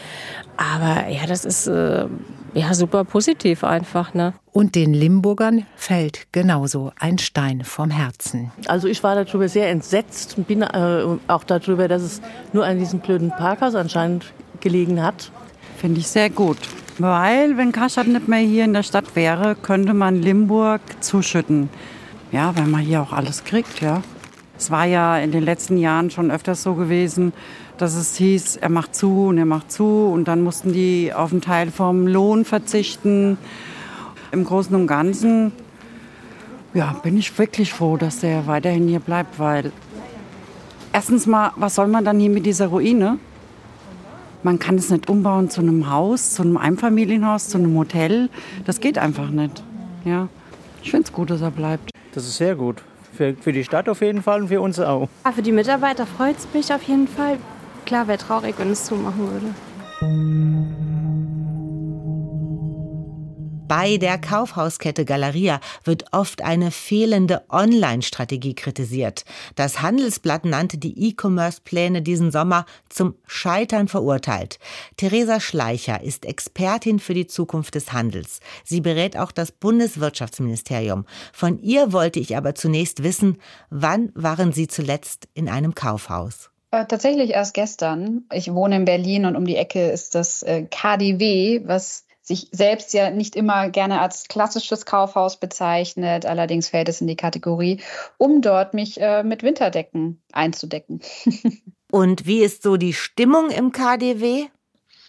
Aber 0.57 1.09
ja, 1.09 1.27
das 1.27 1.45
ist 1.45 1.67
äh, 1.67 2.07
ja 2.55 2.75
super 2.75 3.05
positiv 3.05 3.65
einfach. 3.65 4.15
Ne? 4.15 4.35
Und 4.53 4.75
den 4.75 4.93
Limburgern 4.93 5.67
fällt 5.77 6.27
genauso 6.33 6.93
ein 6.99 7.19
Stein 7.19 7.65
vom 7.65 7.91
Herzen. 7.91 8.51
Also 8.67 8.89
ich 8.89 9.03
war 9.03 9.15
darüber 9.15 9.49
sehr 9.49 9.71
entsetzt 9.71 10.37
und 10.37 10.49
bin 10.49 10.63
äh, 10.63 11.05
auch 11.29 11.45
darüber, 11.45 11.89
dass 11.89 12.03
es 12.03 12.21
nur 12.53 12.65
an 12.65 12.79
diesem 12.79 13.01
blöden 13.01 13.31
Parkhaus 13.31 13.75
anscheinend 13.75 14.33
gelegen 14.61 15.03
hat. 15.03 15.31
Finde 15.77 16.01
ich 16.01 16.09
sehr 16.09 16.31
gut. 16.31 16.59
Weil, 16.99 17.57
wenn 17.57 17.71
Karstadt 17.71 18.09
nicht 18.09 18.27
mehr 18.27 18.41
hier 18.41 18.65
in 18.65 18.73
der 18.73 18.83
Stadt 18.83 19.15
wäre, 19.15 19.55
könnte 19.55 19.95
man 19.95 20.21
Limburg 20.21 20.81
zuschütten. 21.01 21.71
Ja, 22.33 22.57
weil 22.57 22.67
man 22.67 22.81
hier 22.81 23.01
auch 23.01 23.13
alles 23.13 23.45
kriegt, 23.45 23.81
ja. 23.81 24.03
Es 24.59 24.73
war 24.73 24.85
ja 24.85 25.19
in 25.19 25.31
den 25.31 25.45
letzten 25.45 25.79
Jahren 25.79 26.11
schon 26.11 26.33
öfters 26.33 26.65
so 26.65 26.75
gewesen, 26.75 27.33
dass 27.79 27.95
es 27.95 28.17
hieß, 28.17 28.57
er 28.57 28.69
macht 28.69 28.95
zu 28.95 29.27
und 29.27 29.39
er 29.39 29.47
macht 29.47 29.73
zu 29.73 30.11
und 30.13 30.29
dann 30.29 30.43
mussten 30.43 30.73
die 30.73 31.13
auf 31.15 31.33
einen 31.33 31.41
Teil 31.41 31.71
vom 31.71 32.07
Lohn 32.07 32.45
verzichten. 32.45 33.39
Im 34.31 34.45
Großen 34.45 34.75
und 34.77 34.87
Ganzen 34.87 35.53
ja, 36.75 36.93
bin 37.03 37.17
ich 37.17 37.37
wirklich 37.39 37.73
froh, 37.73 37.97
dass 37.97 38.21
der 38.21 38.47
weiterhin 38.47 38.89
hier 38.89 39.01
bleibt, 39.01 39.39
weil 39.39 39.73
erstens 40.93 41.27
mal, 41.27 41.53
was 41.57 41.75
soll 41.75 41.89
man 41.89 42.05
dann 42.05 42.21
hier 42.21 42.31
mit 42.31 42.47
dieser 42.47 42.69
Ruine? 42.69 43.19
Man 44.43 44.59
kann 44.59 44.77
es 44.77 44.91
nicht 44.91 45.09
umbauen 45.09 45.51
zu 45.51 45.61
einem 45.61 45.91
Haus, 45.91 46.35
zu 46.35 46.43
einem 46.43 46.57
Einfamilienhaus, 46.57 47.49
zu 47.49 47.59
einem 47.59 47.77
Hotel. 47.77 48.29
Das 48.65 48.81
geht 48.81 48.99
einfach 48.99 49.31
nicht. 49.31 49.63
Ja. 50.05 50.29
Ich 50.83 50.91
finde 50.91 51.07
es 51.07 51.13
gut, 51.13 51.31
dass 51.31 51.41
er 51.41 51.51
bleibt. 51.51 51.91
Das 52.15 52.25
ist 52.25 52.37
sehr 52.37 52.55
gut. 52.55 52.83
Für, 53.13 53.35
für 53.35 53.53
die 53.53 53.65
Stadt 53.65 53.89
auf 53.89 54.01
jeden 54.01 54.23
Fall 54.23 54.43
und 54.43 54.49
für 54.49 54.61
uns 54.61 54.79
auch. 54.79 55.09
Ja, 55.25 55.33
für 55.33 55.43
die 55.43 55.51
Mitarbeiter 55.51 56.07
freut 56.07 56.37
es 56.39 56.47
mich 56.55 56.73
auf 56.73 56.83
jeden 56.85 57.09
Fall. 57.09 57.39
Klar, 57.89 58.07
wäre 58.07 58.19
traurig, 58.19 58.55
wenn 58.59 58.71
es 58.71 58.85
zumachen 58.85 59.31
würde. 59.31 59.55
Bei 63.67 63.97
der 63.97 64.19
Kaufhauskette 64.19 65.07
Galeria 65.07 65.59
wird 65.85 66.13
oft 66.13 66.43
eine 66.43 66.71
fehlende 66.71 67.45
Online-Strategie 67.49 68.55
kritisiert. 68.55 69.25
Das 69.55 69.81
Handelsblatt 69.81 70.45
nannte 70.45 70.77
die 70.77 71.09
E-Commerce-Pläne 71.09 72.03
diesen 72.03 72.31
Sommer 72.31 72.67
zum 72.91 73.15
Scheitern 73.27 73.89
verurteilt. 73.89 74.59
Theresa 74.99 75.41
Schleicher 75.41 76.03
ist 76.03 76.27
Expertin 76.27 76.99
für 76.99 77.15
die 77.15 77.27
Zukunft 77.27 77.75
des 77.75 77.95
Handels. 77.95 78.41
Sie 78.65 78.83
berät 78.83 79.17
auch 79.17 79.33
das 79.33 79.51
Bundeswirtschaftsministerium. 79.51 81.07
Von 81.33 81.59
ihr 81.63 81.91
wollte 81.95 82.21
ich 82.21 82.37
aber 82.37 82.55
zunächst 82.55 83.03
wissen, 83.03 83.39
wann 83.71 84.13
waren 84.15 84.53
Sie 84.53 84.69
zuletzt 84.69 85.27
in 85.33 85.49
einem 85.49 85.75
Kaufhaus? 85.75 86.51
Äh, 86.71 86.87
tatsächlich 86.87 87.31
erst 87.31 87.55
gestern. 87.55 88.25
Ich 88.33 88.53
wohne 88.53 88.77
in 88.77 88.85
Berlin 88.85 89.25
und 89.25 89.37
um 89.37 89.47
die 89.47 89.57
Ecke 89.57 89.89
ist 89.91 90.15
das 90.15 90.43
äh, 90.43 90.65
KDW, 90.65 91.63
was 91.65 92.05
sich 92.21 92.49
selbst 92.53 92.93
ja 92.93 93.11
nicht 93.11 93.37
immer 93.37 93.71
gerne 93.71 94.01
als 94.01 94.29
klassisches 94.29 94.85
Kaufhaus 94.85 95.39
bezeichnet. 95.39 96.27
Allerdings 96.27 96.69
fällt 96.69 96.91
es 96.91 97.01
in 97.01 97.07
die 97.07 97.17
Kategorie, 97.17 97.81
um 98.19 98.43
dort 98.43 98.75
mich 98.75 99.01
äh, 99.01 99.23
mit 99.23 99.43
Winterdecken 99.43 100.23
einzudecken. 100.33 101.01
Und 101.91 102.27
wie 102.27 102.41
ist 102.41 102.63
so 102.63 102.77
die 102.77 102.93
Stimmung 102.93 103.49
im 103.49 103.73
KDW? 103.73 104.49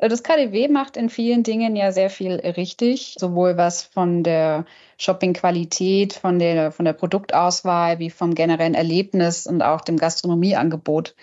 Das 0.01 0.23
KDW 0.23 0.69
macht 0.69 0.95
in 0.95 1.09
vielen 1.09 1.43
Dingen 1.43 1.75
ja 1.75 1.91
sehr 1.91 2.09
viel 2.09 2.35
richtig, 2.35 3.15
sowohl 3.19 3.57
was 3.57 3.83
von 3.83 4.23
der 4.23 4.65
Shoppingqualität, 4.97 6.13
von 6.13 6.39
der, 6.39 6.71
von 6.71 6.85
der 6.85 6.93
Produktauswahl 6.93 7.99
wie 7.99 8.09
vom 8.09 8.33
generellen 8.33 8.75
Erlebnis 8.75 9.45
und 9.45 9.61
auch 9.61 9.81
dem 9.81 9.97
Gastronomieangebot. 9.97 11.15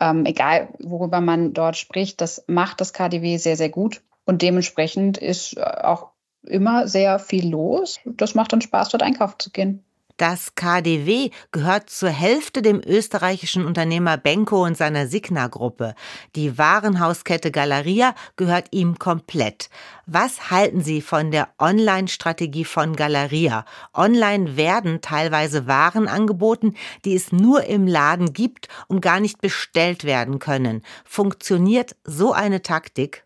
Ähm, 0.00 0.26
egal, 0.26 0.68
worüber 0.80 1.20
man 1.20 1.52
dort 1.52 1.76
spricht, 1.76 2.20
das 2.20 2.44
macht 2.46 2.80
das 2.80 2.92
KDW 2.92 3.36
sehr, 3.36 3.56
sehr 3.56 3.68
gut. 3.68 4.02
Und 4.24 4.42
dementsprechend 4.42 5.18
ist 5.18 5.56
äh, 5.56 5.60
auch 5.60 6.10
immer 6.42 6.88
sehr 6.88 7.18
viel 7.18 7.48
los. 7.48 8.00
Das 8.04 8.34
macht 8.34 8.52
dann 8.52 8.60
Spaß, 8.60 8.90
dort 8.90 9.02
einkaufen 9.02 9.38
zu 9.38 9.50
gehen. 9.50 9.84
Das 10.16 10.54
KDW 10.54 11.30
gehört 11.50 11.90
zur 11.90 12.08
Hälfte 12.08 12.62
dem 12.62 12.80
österreichischen 12.86 13.66
Unternehmer 13.66 14.16
Benko 14.16 14.64
und 14.64 14.76
seiner 14.76 15.08
Signa-Gruppe. 15.08 15.96
Die 16.36 16.56
Warenhauskette 16.56 17.50
Galeria 17.50 18.14
gehört 18.36 18.68
ihm 18.70 19.00
komplett. 19.00 19.70
Was 20.06 20.52
halten 20.52 20.82
Sie 20.82 21.00
von 21.00 21.32
der 21.32 21.48
Online-Strategie 21.58 22.64
von 22.64 22.94
Galeria? 22.94 23.64
Online 23.92 24.56
werden 24.56 25.00
teilweise 25.00 25.66
Waren 25.66 26.06
angeboten, 26.06 26.74
die 27.04 27.16
es 27.16 27.32
nur 27.32 27.64
im 27.64 27.88
Laden 27.88 28.32
gibt 28.32 28.68
und 28.86 29.00
gar 29.00 29.18
nicht 29.18 29.40
bestellt 29.40 30.04
werden 30.04 30.38
können. 30.38 30.82
Funktioniert 31.04 31.96
so 32.04 32.32
eine 32.32 32.62
Taktik? 32.62 33.23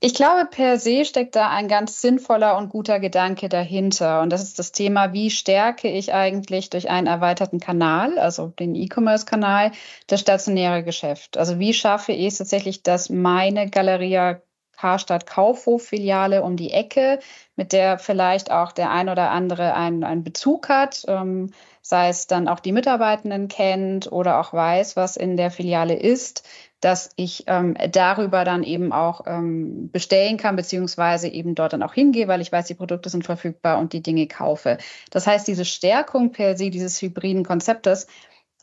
Ich 0.00 0.14
glaube, 0.14 0.46
per 0.46 0.78
se 0.78 1.04
steckt 1.04 1.34
da 1.34 1.50
ein 1.50 1.66
ganz 1.66 2.00
sinnvoller 2.00 2.56
und 2.56 2.68
guter 2.68 3.00
Gedanke 3.00 3.48
dahinter. 3.48 4.22
Und 4.22 4.30
das 4.30 4.44
ist 4.44 4.58
das 4.60 4.70
Thema, 4.70 5.12
wie 5.12 5.28
stärke 5.30 5.90
ich 5.90 6.14
eigentlich 6.14 6.70
durch 6.70 6.88
einen 6.88 7.08
erweiterten 7.08 7.58
Kanal, 7.58 8.16
also 8.16 8.46
den 8.46 8.76
E-Commerce-Kanal, 8.76 9.72
das 10.06 10.20
stationäre 10.20 10.84
Geschäft. 10.84 11.36
Also 11.36 11.58
wie 11.58 11.74
schaffe 11.74 12.12
ich 12.12 12.26
es 12.26 12.38
tatsächlich, 12.38 12.84
dass 12.84 13.10
meine 13.10 13.68
Galeria 13.68 14.40
Karstadt 14.78 15.26
Kaufhof-Filiale 15.26 16.44
um 16.44 16.56
die 16.56 16.70
Ecke, 16.70 17.18
mit 17.56 17.72
der 17.72 17.98
vielleicht 17.98 18.52
auch 18.52 18.70
der 18.70 18.92
ein 18.92 19.08
oder 19.08 19.30
andere 19.32 19.74
einen, 19.74 20.04
einen 20.04 20.22
Bezug 20.22 20.68
hat, 20.68 21.02
ähm, 21.08 21.52
sei 21.88 22.10
es 22.10 22.26
dann 22.26 22.48
auch 22.48 22.60
die 22.60 22.72
Mitarbeitenden 22.72 23.48
kennt 23.48 24.12
oder 24.12 24.40
auch 24.40 24.52
weiß, 24.52 24.94
was 24.94 25.16
in 25.16 25.38
der 25.38 25.50
Filiale 25.50 25.94
ist, 25.94 26.46
dass 26.82 27.08
ich 27.16 27.44
ähm, 27.46 27.78
darüber 27.90 28.44
dann 28.44 28.62
eben 28.62 28.92
auch 28.92 29.22
ähm, 29.26 29.88
bestellen 29.90 30.36
kann, 30.36 30.54
beziehungsweise 30.54 31.28
eben 31.28 31.54
dort 31.54 31.72
dann 31.72 31.82
auch 31.82 31.94
hingehe, 31.94 32.28
weil 32.28 32.42
ich 32.42 32.52
weiß, 32.52 32.66
die 32.66 32.74
Produkte 32.74 33.08
sind 33.08 33.24
verfügbar 33.24 33.78
und 33.78 33.94
die 33.94 34.02
Dinge 34.02 34.26
kaufe. 34.26 34.76
Das 35.10 35.26
heißt, 35.26 35.48
diese 35.48 35.64
Stärkung 35.64 36.30
per 36.30 36.58
se 36.58 36.68
dieses 36.68 37.00
hybriden 37.00 37.42
Konzeptes 37.42 38.06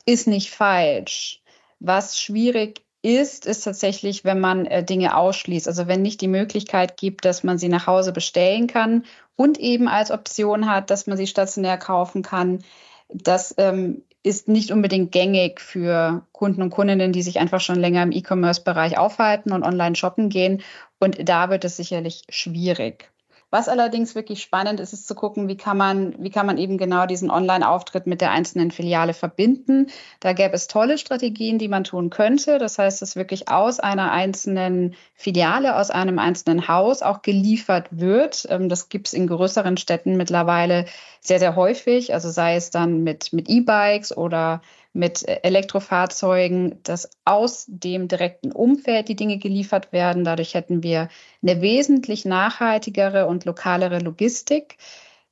ist 0.05 0.27
nicht 0.27 0.51
falsch. 0.51 1.41
Was 1.79 2.19
schwierig 2.19 2.85
ist, 3.01 3.47
ist 3.47 3.61
tatsächlich, 3.61 4.23
wenn 4.23 4.39
man 4.39 4.67
äh, 4.67 4.83
Dinge 4.83 5.17
ausschließt. 5.17 5.67
Also 5.67 5.87
wenn 5.87 6.03
nicht 6.03 6.21
die 6.21 6.27
Möglichkeit 6.27 6.95
gibt, 6.95 7.25
dass 7.25 7.43
man 7.43 7.57
sie 7.57 7.69
nach 7.69 7.87
Hause 7.87 8.11
bestellen 8.11 8.67
kann 8.67 9.03
und 9.35 9.59
eben 9.59 9.87
als 9.87 10.11
Option 10.11 10.69
hat, 10.69 10.91
dass 10.91 11.07
man 11.07 11.17
sie 11.17 11.25
stationär 11.25 11.79
kaufen 11.79 12.21
kann. 12.21 12.63
Das 13.09 13.53
ähm, 13.57 14.03
ist 14.23 14.47
nicht 14.47 14.71
unbedingt 14.71 15.11
gängig 15.11 15.61
für 15.61 16.25
Kunden 16.31 16.61
und 16.61 16.71
Kundinnen, 16.71 17.11
die 17.11 17.21
sich 17.21 17.39
einfach 17.39 17.61
schon 17.61 17.79
länger 17.79 18.03
im 18.03 18.11
E-Commerce-Bereich 18.11 18.97
aufhalten 18.97 19.51
und 19.51 19.63
online 19.63 19.95
shoppen 19.95 20.29
gehen. 20.29 20.63
Und 20.99 21.29
da 21.29 21.49
wird 21.49 21.63
es 21.65 21.77
sicherlich 21.77 22.23
schwierig. 22.29 23.11
Was 23.51 23.69
allerdings 23.69 24.15
wirklich 24.15 24.41
spannend 24.41 24.79
ist, 24.79 24.91
ist 24.91 25.07
zu 25.07 25.15
gucken, 25.15 25.47
wie 25.47 25.55
kann 25.55 25.77
man, 25.77 26.15
wie 26.17 26.29
kann 26.29 26.45
man 26.45 26.57
eben 26.57 26.77
genau 26.77 27.05
diesen 27.05 27.29
Online-Auftritt 27.29 28.07
mit 28.07 28.19
der 28.19 28.31
einzelnen 28.31 28.71
Filiale 28.71 29.13
verbinden. 29.13 29.87
Da 30.19 30.33
gäbe 30.33 30.53
es 30.55 30.67
tolle 30.67 30.97
Strategien, 30.97 31.59
die 31.59 31.67
man 31.67 31.83
tun 31.83 32.09
könnte. 32.09 32.57
Das 32.57 32.79
heißt, 32.79 33.01
dass 33.01 33.15
wirklich 33.15 33.47
aus 33.47 33.79
einer 33.79 34.11
einzelnen 34.11 34.95
Filiale, 35.13 35.77
aus 35.77 35.91
einem 35.91 36.19
einzelnen 36.19 36.67
Haus 36.67 37.01
auch 37.01 37.21
geliefert 37.21 37.87
wird. 37.91 38.47
Ähm, 38.49 38.67
das 38.67 38.89
gibt 38.89 39.07
es 39.07 39.13
in 39.13 39.27
größeren 39.27 39.77
Städten 39.77 40.17
mittlerweile 40.17 40.85
sehr, 41.21 41.39
sehr 41.39 41.55
häufig. 41.55 42.13
Also 42.13 42.29
sei 42.29 42.55
es 42.55 42.71
dann 42.71 43.03
mit, 43.03 43.31
mit 43.31 43.47
E-Bikes 43.47 44.17
oder 44.17 44.61
mit 44.95 45.27
Elektrofahrzeugen, 45.27 46.81
dass 46.83 47.09
aus 47.25 47.65
dem 47.67 48.07
direkten 48.07 48.51
Umfeld 48.51 49.09
die 49.09 49.15
Dinge 49.15 49.37
geliefert 49.37 49.91
werden. 49.91 50.23
Dadurch 50.23 50.53
hätten 50.53 50.83
wir 50.83 51.09
eine 51.43 51.61
wesentlich 51.61 52.23
nachhaltigere 52.25 53.27
und 53.27 53.45
lokalere 53.45 53.99
Logistik. 53.99 54.77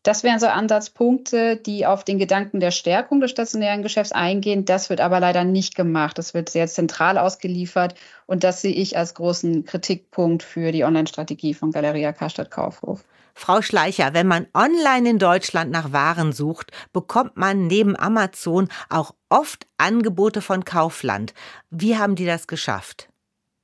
Das 0.03 0.23
wären 0.23 0.39
so 0.39 0.47
Ansatzpunkte, 0.47 1.55
die 1.55 1.85
auf 1.85 2.03
den 2.03 2.19
Gedanken 2.19 2.59
der 2.59 2.71
Stärkung 2.71 3.21
des 3.21 3.31
stationären 3.31 3.83
Geschäfts 3.83 4.11
eingehen. 4.11 4.65
Das 4.65 4.89
wird 4.89 4.99
aber 4.99 5.21
leider 5.21 5.45
nicht 5.45 5.75
gemacht. 5.75 6.17
Das 6.17 6.33
wird 6.33 6.49
sehr 6.49 6.67
zentral 6.67 7.17
ausgeliefert 7.17 7.95
und 8.25 8.43
das 8.43 8.61
sehe 8.61 8.73
ich 8.73 8.97
als 8.97 9.13
großen 9.13 9.63
Kritikpunkt 9.63 10.43
für 10.43 10.73
die 10.73 10.83
Online-Strategie 10.83 11.53
von 11.53 11.71
Galeria 11.71 12.11
Karstadt 12.11 12.51
Kaufhof. 12.51 13.05
Frau 13.33 13.61
Schleicher, 13.61 14.13
wenn 14.13 14.27
man 14.27 14.47
online 14.53 15.09
in 15.09 15.19
Deutschland 15.19 15.71
nach 15.71 15.91
Waren 15.91 16.33
sucht, 16.33 16.71
bekommt 16.93 17.35
man 17.35 17.67
neben 17.67 17.97
Amazon 17.97 18.69
auch 18.89 19.15
oft 19.29 19.67
Angebote 19.77 20.41
von 20.41 20.63
Kaufland. 20.63 21.33
Wie 21.69 21.97
haben 21.97 22.15
die 22.15 22.25
das 22.25 22.47
geschafft? 22.47 23.09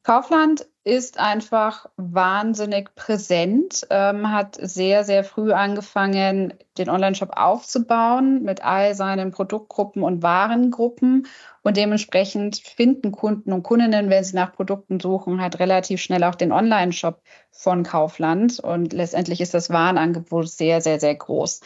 Kaufland 0.03 0.65
ist 0.89 1.19
einfach 1.19 1.85
wahnsinnig 1.97 2.95
präsent, 2.95 3.85
ähm, 3.91 4.31
hat 4.31 4.57
sehr, 4.59 5.03
sehr 5.03 5.23
früh 5.23 5.51
angefangen, 5.51 6.55
den 6.79 6.89
Online-Shop 6.89 7.31
aufzubauen 7.35 8.41
mit 8.41 8.65
all 8.65 8.95
seinen 8.95 9.31
Produktgruppen 9.31 10.01
und 10.01 10.23
Warengruppen. 10.23 11.27
Und 11.61 11.77
dementsprechend 11.77 12.57
finden 12.57 13.11
Kunden 13.11 13.53
und 13.53 13.61
Kundinnen, 13.61 14.09
wenn 14.09 14.23
sie 14.23 14.35
nach 14.35 14.51
Produkten 14.51 14.99
suchen, 14.99 15.39
halt 15.39 15.59
relativ 15.59 16.01
schnell 16.01 16.23
auch 16.23 16.35
den 16.35 16.51
Online-Shop 16.51 17.21
von 17.51 17.83
Kaufland. 17.83 18.59
Und 18.59 18.91
letztendlich 18.91 19.41
ist 19.41 19.53
das 19.53 19.69
Warenangebot 19.69 20.49
sehr, 20.49 20.81
sehr, 20.81 20.99
sehr 20.99 21.13
groß. 21.13 21.61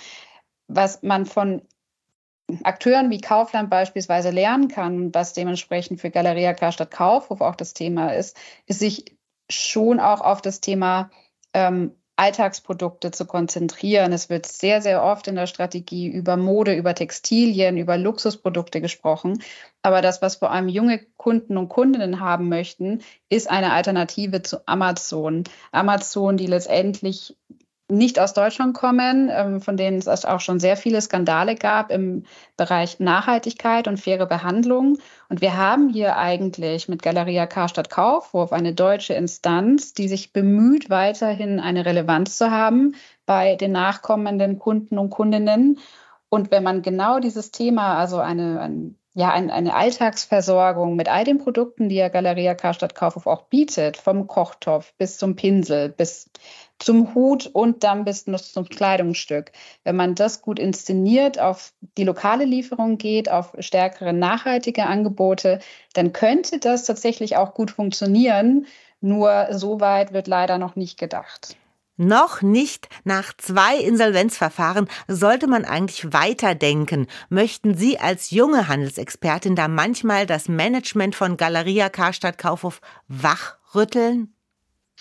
Was 0.68 1.02
man 1.02 1.26
von 1.26 1.62
Akteuren 2.64 3.10
wie 3.10 3.22
Kaufland 3.22 3.70
beispielsweise 3.70 4.30
lernen 4.30 4.68
kann, 4.68 5.14
was 5.14 5.34
dementsprechend 5.34 6.02
für 6.02 6.12
Galeria 6.12 6.54
Karstadt 6.54 6.92
Kaufhof 6.92 7.42
auch 7.42 7.56
das 7.56 7.74
Thema 7.74 8.14
ist, 8.14 8.38
ist 8.66 8.80
sich 8.80 9.16
schon 9.50 10.00
auch 10.00 10.22
auf 10.22 10.42
das 10.42 10.62
Thema 10.62 11.10
ähm, 11.54 11.96
Alltagsprodukte 12.16 13.12
zu 13.12 13.26
konzentrieren. 13.26 14.14
Es 14.14 14.30
wird 14.30 14.46
sehr, 14.46 14.82
sehr 14.82 15.04
oft 15.04 15.28
in 15.28 15.36
der 15.36 15.48
Strategie 15.48 16.08
über 16.08 16.38
Mode, 16.38 16.76
über 16.76 16.94
Textilien, 16.94 17.78
über 17.78 17.98
Luxusprodukte 17.98 18.82
gesprochen. 18.82 19.42
Aber 19.82 20.02
das, 20.02 20.22
was 20.22 20.36
vor 20.36 20.52
allem 20.52 20.70
junge 20.70 21.00
Kunden 21.18 21.58
und 21.58 21.70
Kundinnen 21.70 22.20
haben 22.20 22.50
möchten, 22.50 23.02
ist 23.30 23.50
eine 23.50 23.74
Alternative 23.74 24.44
zu 24.44 24.68
Amazon. 24.68 25.44
Amazon, 25.72 26.38
die 26.38 26.48
letztendlich 26.48 27.36
nicht 27.90 28.20
aus 28.20 28.34
Deutschland 28.34 28.74
kommen, 28.74 29.30
ähm, 29.32 29.62
von 29.62 29.78
denen 29.78 29.98
es 29.98 30.26
auch 30.26 30.40
schon 30.40 30.60
sehr 30.60 30.78
viele 30.78 31.02
Skandale 31.02 31.56
gab 31.56 31.92
im 31.92 32.24
Bereich 32.58 33.00
Nachhaltigkeit 33.00 33.88
und 33.88 34.00
faire 34.00 34.26
Behandlung. 34.26 34.98
Und 35.30 35.42
wir 35.42 35.58
haben 35.58 35.90
hier 35.90 36.18
eigentlich 36.18 36.88
mit 36.88 37.02
Galeria 37.02 37.46
Karstadt 37.46 37.90
Kaufhof 37.90 38.54
eine 38.54 38.74
deutsche 38.74 39.14
Instanz, 39.14 39.94
die 39.94 40.08
sich 40.08 40.34
bemüht, 40.34 40.90
weiterhin 40.90 41.60
eine 41.60 41.86
Relevanz 41.86 42.38
zu 42.38 42.52
haben 42.52 42.96
bei 43.26 43.56
den 43.56 43.74
nachkommenden 43.74 44.60
Kunden 44.60 44.98
und 44.98 45.10
Kundinnen. 45.10 45.80
Und 46.30 46.52
wenn 46.52 46.64
man 46.64 46.82
genau 46.82 47.20
dieses 47.20 47.52
Thema, 47.52 47.98
also 47.98 48.18
eine, 48.20 48.60
ein 48.60 48.98
ja, 49.16 49.32
ein, 49.32 49.52
eine 49.52 49.76
Alltagsversorgung 49.76 50.96
mit 50.96 51.08
all 51.08 51.24
den 51.24 51.38
Produkten, 51.38 51.88
die 51.88 51.96
ja 51.96 52.10
Galeria 52.10 52.56
Karstadt 52.56 52.96
Kaufhof 52.96 53.28
auch 53.28 53.44
bietet, 53.44 53.96
vom 53.96 54.26
Kochtopf 54.28 54.94
bis 54.98 55.18
zum 55.18 55.36
Pinsel, 55.36 55.90
bis 55.90 56.32
zum 56.84 57.16
Hut 57.16 57.50
und 57.52 57.84
dann 57.84 58.06
bis 58.06 58.26
zum 58.26 58.70
Kleidungsstück. 58.70 59.52
Wenn 59.84 59.96
man 59.96 60.16
das 60.16 60.42
gut 60.42 60.60
inszeniert, 60.60 61.40
auf 61.40 61.74
die 61.98 62.04
lokale 62.04 62.46
Lieferung 62.46 62.98
geht, 62.98 63.30
auf 63.30 63.54
stärkere 63.60 64.14
nachhaltige 64.14 64.86
Angebote, 64.86 65.60
dann 65.94 66.14
könnte 66.14 66.60
das 66.60 66.86
tatsächlich 66.86 67.38
auch 67.38 67.54
gut 67.54 67.72
funktionieren. 67.72 68.68
Nur 69.02 69.48
so 69.52 69.80
weit 69.80 70.14
wird 70.14 70.28
leider 70.28 70.58
noch 70.58 70.76
nicht 70.76 70.98
gedacht. 70.98 71.56
Noch 71.96 72.42
nicht. 72.42 72.90
Nach 73.04 73.34
zwei 73.38 73.78
Insolvenzverfahren 73.78 74.88
sollte 75.08 75.48
man 75.48 75.64
eigentlich 75.64 76.12
weiterdenken. 76.12 77.06
Möchten 77.30 77.76
Sie 77.78 78.00
als 78.00 78.32
junge 78.32 78.68
Handelsexpertin 78.68 79.56
da 79.56 79.68
manchmal 79.68 80.26
das 80.26 80.48
Management 80.48 81.16
von 81.16 81.38
Galeria 81.38 81.90
Karstadt 81.90 82.40
Kaufhof 82.40 82.82
wachrütteln? 83.08 84.33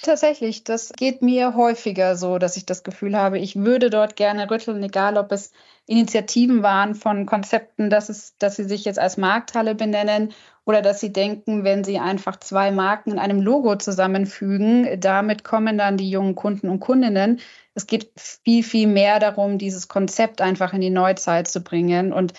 Tatsächlich, 0.02 0.64
das 0.64 0.92
geht 0.92 1.22
mir 1.22 1.54
häufiger 1.54 2.16
so, 2.16 2.38
dass 2.38 2.56
ich 2.56 2.66
das 2.66 2.82
Gefühl 2.82 3.16
habe, 3.16 3.38
ich 3.38 3.54
würde 3.54 3.88
dort 3.88 4.16
gerne 4.16 4.50
rütteln, 4.50 4.82
egal 4.82 5.16
ob 5.16 5.30
es 5.30 5.52
Initiativen 5.86 6.64
waren 6.64 6.96
von 6.96 7.24
Konzepten, 7.24 7.88
dass, 7.88 8.08
es, 8.08 8.36
dass 8.38 8.56
sie 8.56 8.64
sich 8.64 8.84
jetzt 8.84 8.98
als 8.98 9.16
Markthalle 9.16 9.76
benennen 9.76 10.32
oder 10.64 10.82
dass 10.82 10.98
sie 10.98 11.12
denken, 11.12 11.62
wenn 11.62 11.84
sie 11.84 12.00
einfach 12.00 12.36
zwei 12.40 12.72
Marken 12.72 13.12
in 13.12 13.20
einem 13.20 13.40
Logo 13.40 13.76
zusammenfügen, 13.76 15.00
damit 15.00 15.44
kommen 15.44 15.78
dann 15.78 15.96
die 15.96 16.10
jungen 16.10 16.34
Kunden 16.34 16.68
und 16.68 16.80
Kundinnen. 16.80 17.38
Es 17.74 17.86
geht 17.86 18.10
viel, 18.16 18.64
viel 18.64 18.88
mehr 18.88 19.20
darum, 19.20 19.56
dieses 19.56 19.86
Konzept 19.86 20.40
einfach 20.40 20.72
in 20.72 20.80
die 20.80 20.90
Neuzeit 20.90 21.46
zu 21.46 21.60
bringen 21.62 22.12
und 22.12 22.32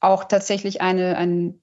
auch 0.00 0.22
tatsächlich 0.24 0.80
eine, 0.80 1.16
ein 1.16 1.61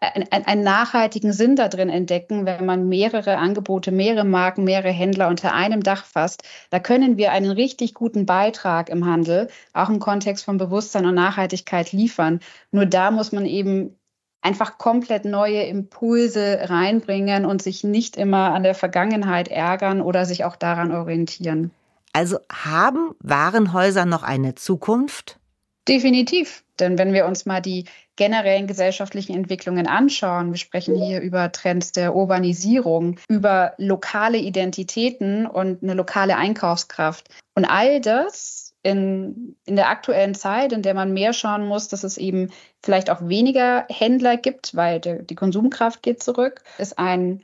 einen 0.00 0.64
nachhaltigen 0.64 1.32
Sinn 1.32 1.56
da 1.56 1.68
drin 1.68 1.90
entdecken, 1.90 2.46
wenn 2.46 2.64
man 2.64 2.88
mehrere 2.88 3.36
Angebote, 3.36 3.90
mehrere 3.90 4.24
Marken, 4.24 4.64
mehrere 4.64 4.92
Händler 4.92 5.28
unter 5.28 5.52
einem 5.52 5.82
Dach 5.82 6.04
fasst. 6.04 6.42
Da 6.70 6.78
können 6.78 7.16
wir 7.16 7.32
einen 7.32 7.50
richtig 7.50 7.94
guten 7.94 8.24
Beitrag 8.24 8.88
im 8.88 9.04
Handel, 9.04 9.48
auch 9.72 9.88
im 9.88 9.98
Kontext 9.98 10.44
von 10.44 10.58
Bewusstsein 10.58 11.06
und 11.06 11.14
Nachhaltigkeit 11.14 11.92
liefern. 11.92 12.40
Nur 12.70 12.86
da 12.86 13.10
muss 13.10 13.32
man 13.32 13.46
eben 13.46 13.96
einfach 14.42 14.78
komplett 14.78 15.24
neue 15.24 15.62
Impulse 15.64 16.60
reinbringen 16.70 17.44
und 17.44 17.60
sich 17.60 17.84
nicht 17.84 18.16
immer 18.16 18.54
an 18.54 18.62
der 18.62 18.74
Vergangenheit 18.74 19.48
ärgern 19.48 20.00
oder 20.00 20.24
sich 20.24 20.44
auch 20.44 20.56
daran 20.56 20.92
orientieren. 20.92 21.72
Also 22.12 22.38
haben 22.50 23.14
Warenhäuser 23.20 24.06
noch 24.06 24.22
eine 24.22 24.54
Zukunft? 24.54 25.38
Definitiv. 25.86 26.64
Denn 26.78 26.98
wenn 26.98 27.12
wir 27.12 27.26
uns 27.26 27.46
mal 27.46 27.60
die 27.60 27.84
generellen 28.20 28.66
gesellschaftlichen 28.66 29.34
Entwicklungen 29.34 29.86
anschauen, 29.86 30.50
wir 30.50 30.58
sprechen 30.58 30.94
hier 30.94 31.22
über 31.22 31.50
Trends 31.52 31.92
der 31.92 32.14
Urbanisierung, 32.14 33.18
über 33.30 33.72
lokale 33.78 34.36
Identitäten 34.36 35.46
und 35.46 35.82
eine 35.82 35.94
lokale 35.94 36.36
Einkaufskraft. 36.36 37.30
Und 37.54 37.64
all 37.64 38.02
das 38.02 38.74
in, 38.82 39.56
in 39.64 39.74
der 39.74 39.88
aktuellen 39.88 40.34
Zeit, 40.34 40.74
in 40.74 40.82
der 40.82 40.92
man 40.92 41.14
mehr 41.14 41.32
schauen 41.32 41.66
muss, 41.66 41.88
dass 41.88 42.04
es 42.04 42.18
eben 42.18 42.50
vielleicht 42.82 43.08
auch 43.08 43.26
weniger 43.26 43.86
Händler 43.88 44.36
gibt, 44.36 44.76
weil 44.76 45.00
die, 45.00 45.24
die 45.24 45.34
Konsumkraft 45.34 46.02
geht 46.02 46.22
zurück, 46.22 46.62
ist 46.76 46.98
ein 46.98 47.42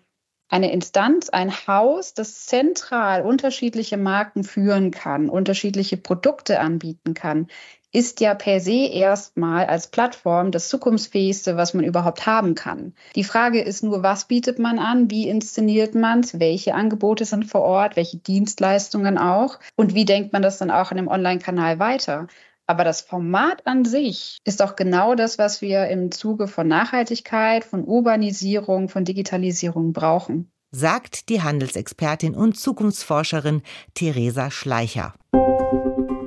eine 0.48 0.70
Instanz, 0.70 1.28
ein 1.28 1.50
Haus, 1.66 2.14
das 2.14 2.46
zentral 2.46 3.22
unterschiedliche 3.22 3.96
Marken 3.96 4.44
führen 4.44 4.92
kann, 4.92 5.28
unterschiedliche 5.28 5.96
Produkte 5.96 6.60
anbieten 6.60 7.14
kann, 7.14 7.48
ist 7.96 8.20
ja 8.20 8.34
per 8.34 8.60
se 8.60 8.90
erstmal 8.92 9.64
als 9.64 9.86
Plattform 9.86 10.50
das 10.50 10.68
zukunftsfähigste, 10.68 11.56
was 11.56 11.72
man 11.72 11.82
überhaupt 11.82 12.26
haben 12.26 12.54
kann. 12.54 12.92
Die 13.14 13.24
Frage 13.24 13.62
ist 13.62 13.82
nur, 13.82 14.02
was 14.02 14.26
bietet 14.26 14.58
man 14.58 14.78
an, 14.78 15.10
wie 15.10 15.26
inszeniert 15.26 15.94
man 15.94 16.20
es, 16.20 16.38
welche 16.38 16.74
Angebote 16.74 17.24
sind 17.24 17.46
vor 17.46 17.62
Ort, 17.62 17.96
welche 17.96 18.18
Dienstleistungen 18.18 19.16
auch 19.16 19.58
und 19.76 19.94
wie 19.94 20.04
denkt 20.04 20.34
man 20.34 20.42
das 20.42 20.58
dann 20.58 20.70
auch 20.70 20.90
in 20.90 20.98
dem 20.98 21.08
Online-Kanal 21.08 21.78
weiter. 21.78 22.26
Aber 22.66 22.84
das 22.84 23.00
Format 23.00 23.66
an 23.66 23.86
sich 23.86 24.36
ist 24.44 24.60
doch 24.60 24.76
genau 24.76 25.14
das, 25.14 25.38
was 25.38 25.62
wir 25.62 25.86
im 25.86 26.12
Zuge 26.12 26.48
von 26.48 26.68
Nachhaltigkeit, 26.68 27.64
von 27.64 27.82
Urbanisierung, 27.82 28.90
von 28.90 29.06
Digitalisierung 29.06 29.94
brauchen. 29.94 30.52
Sagt 30.78 31.30
die 31.30 31.40
Handelsexpertin 31.40 32.34
und 32.34 32.58
Zukunftsforscherin 32.58 33.62
Theresa 33.94 34.50
Schleicher. 34.50 35.14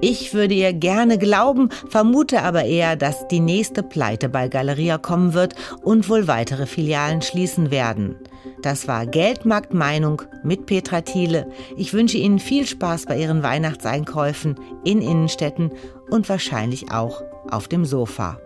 Ich 0.02 0.34
würde 0.34 0.56
ihr 0.56 0.74
gerne 0.74 1.20
glauben, 1.20 1.70
vermute 1.88 2.42
aber 2.42 2.64
eher, 2.64 2.96
dass 2.96 3.28
die 3.28 3.42
nächste 3.42 3.84
Pleite 3.84 4.28
bei 4.28 4.48
Galeria 4.48 4.98
kommen 4.98 5.36
wird 5.36 5.54
und 5.84 6.10
wohl 6.10 6.28
weitere 6.28 6.66
Filialen 6.66 7.22
schließen 7.22 7.70
werden. 7.70 8.16
Das 8.64 8.88
war 8.88 9.06
Geldmarkt 9.06 9.76
Meinung 9.76 10.24
mit 10.44 10.66
Petra 10.66 11.02
Thiele. 11.02 11.48
Ich 11.78 11.94
wünsche 11.94 12.18
Ihnen 12.18 12.40
viel 12.40 12.66
Spaß 12.66 13.06
bei 13.06 13.20
Ihren 13.20 13.44
Weihnachtseinkäufen 13.44 14.56
in 14.84 15.04
Innenstädten 15.04 15.74
und 16.10 16.28
wahrscheinlich 16.28 16.92
auch 16.92 17.22
auf 17.52 17.68
dem 17.68 17.86
Sofa. 17.86 18.40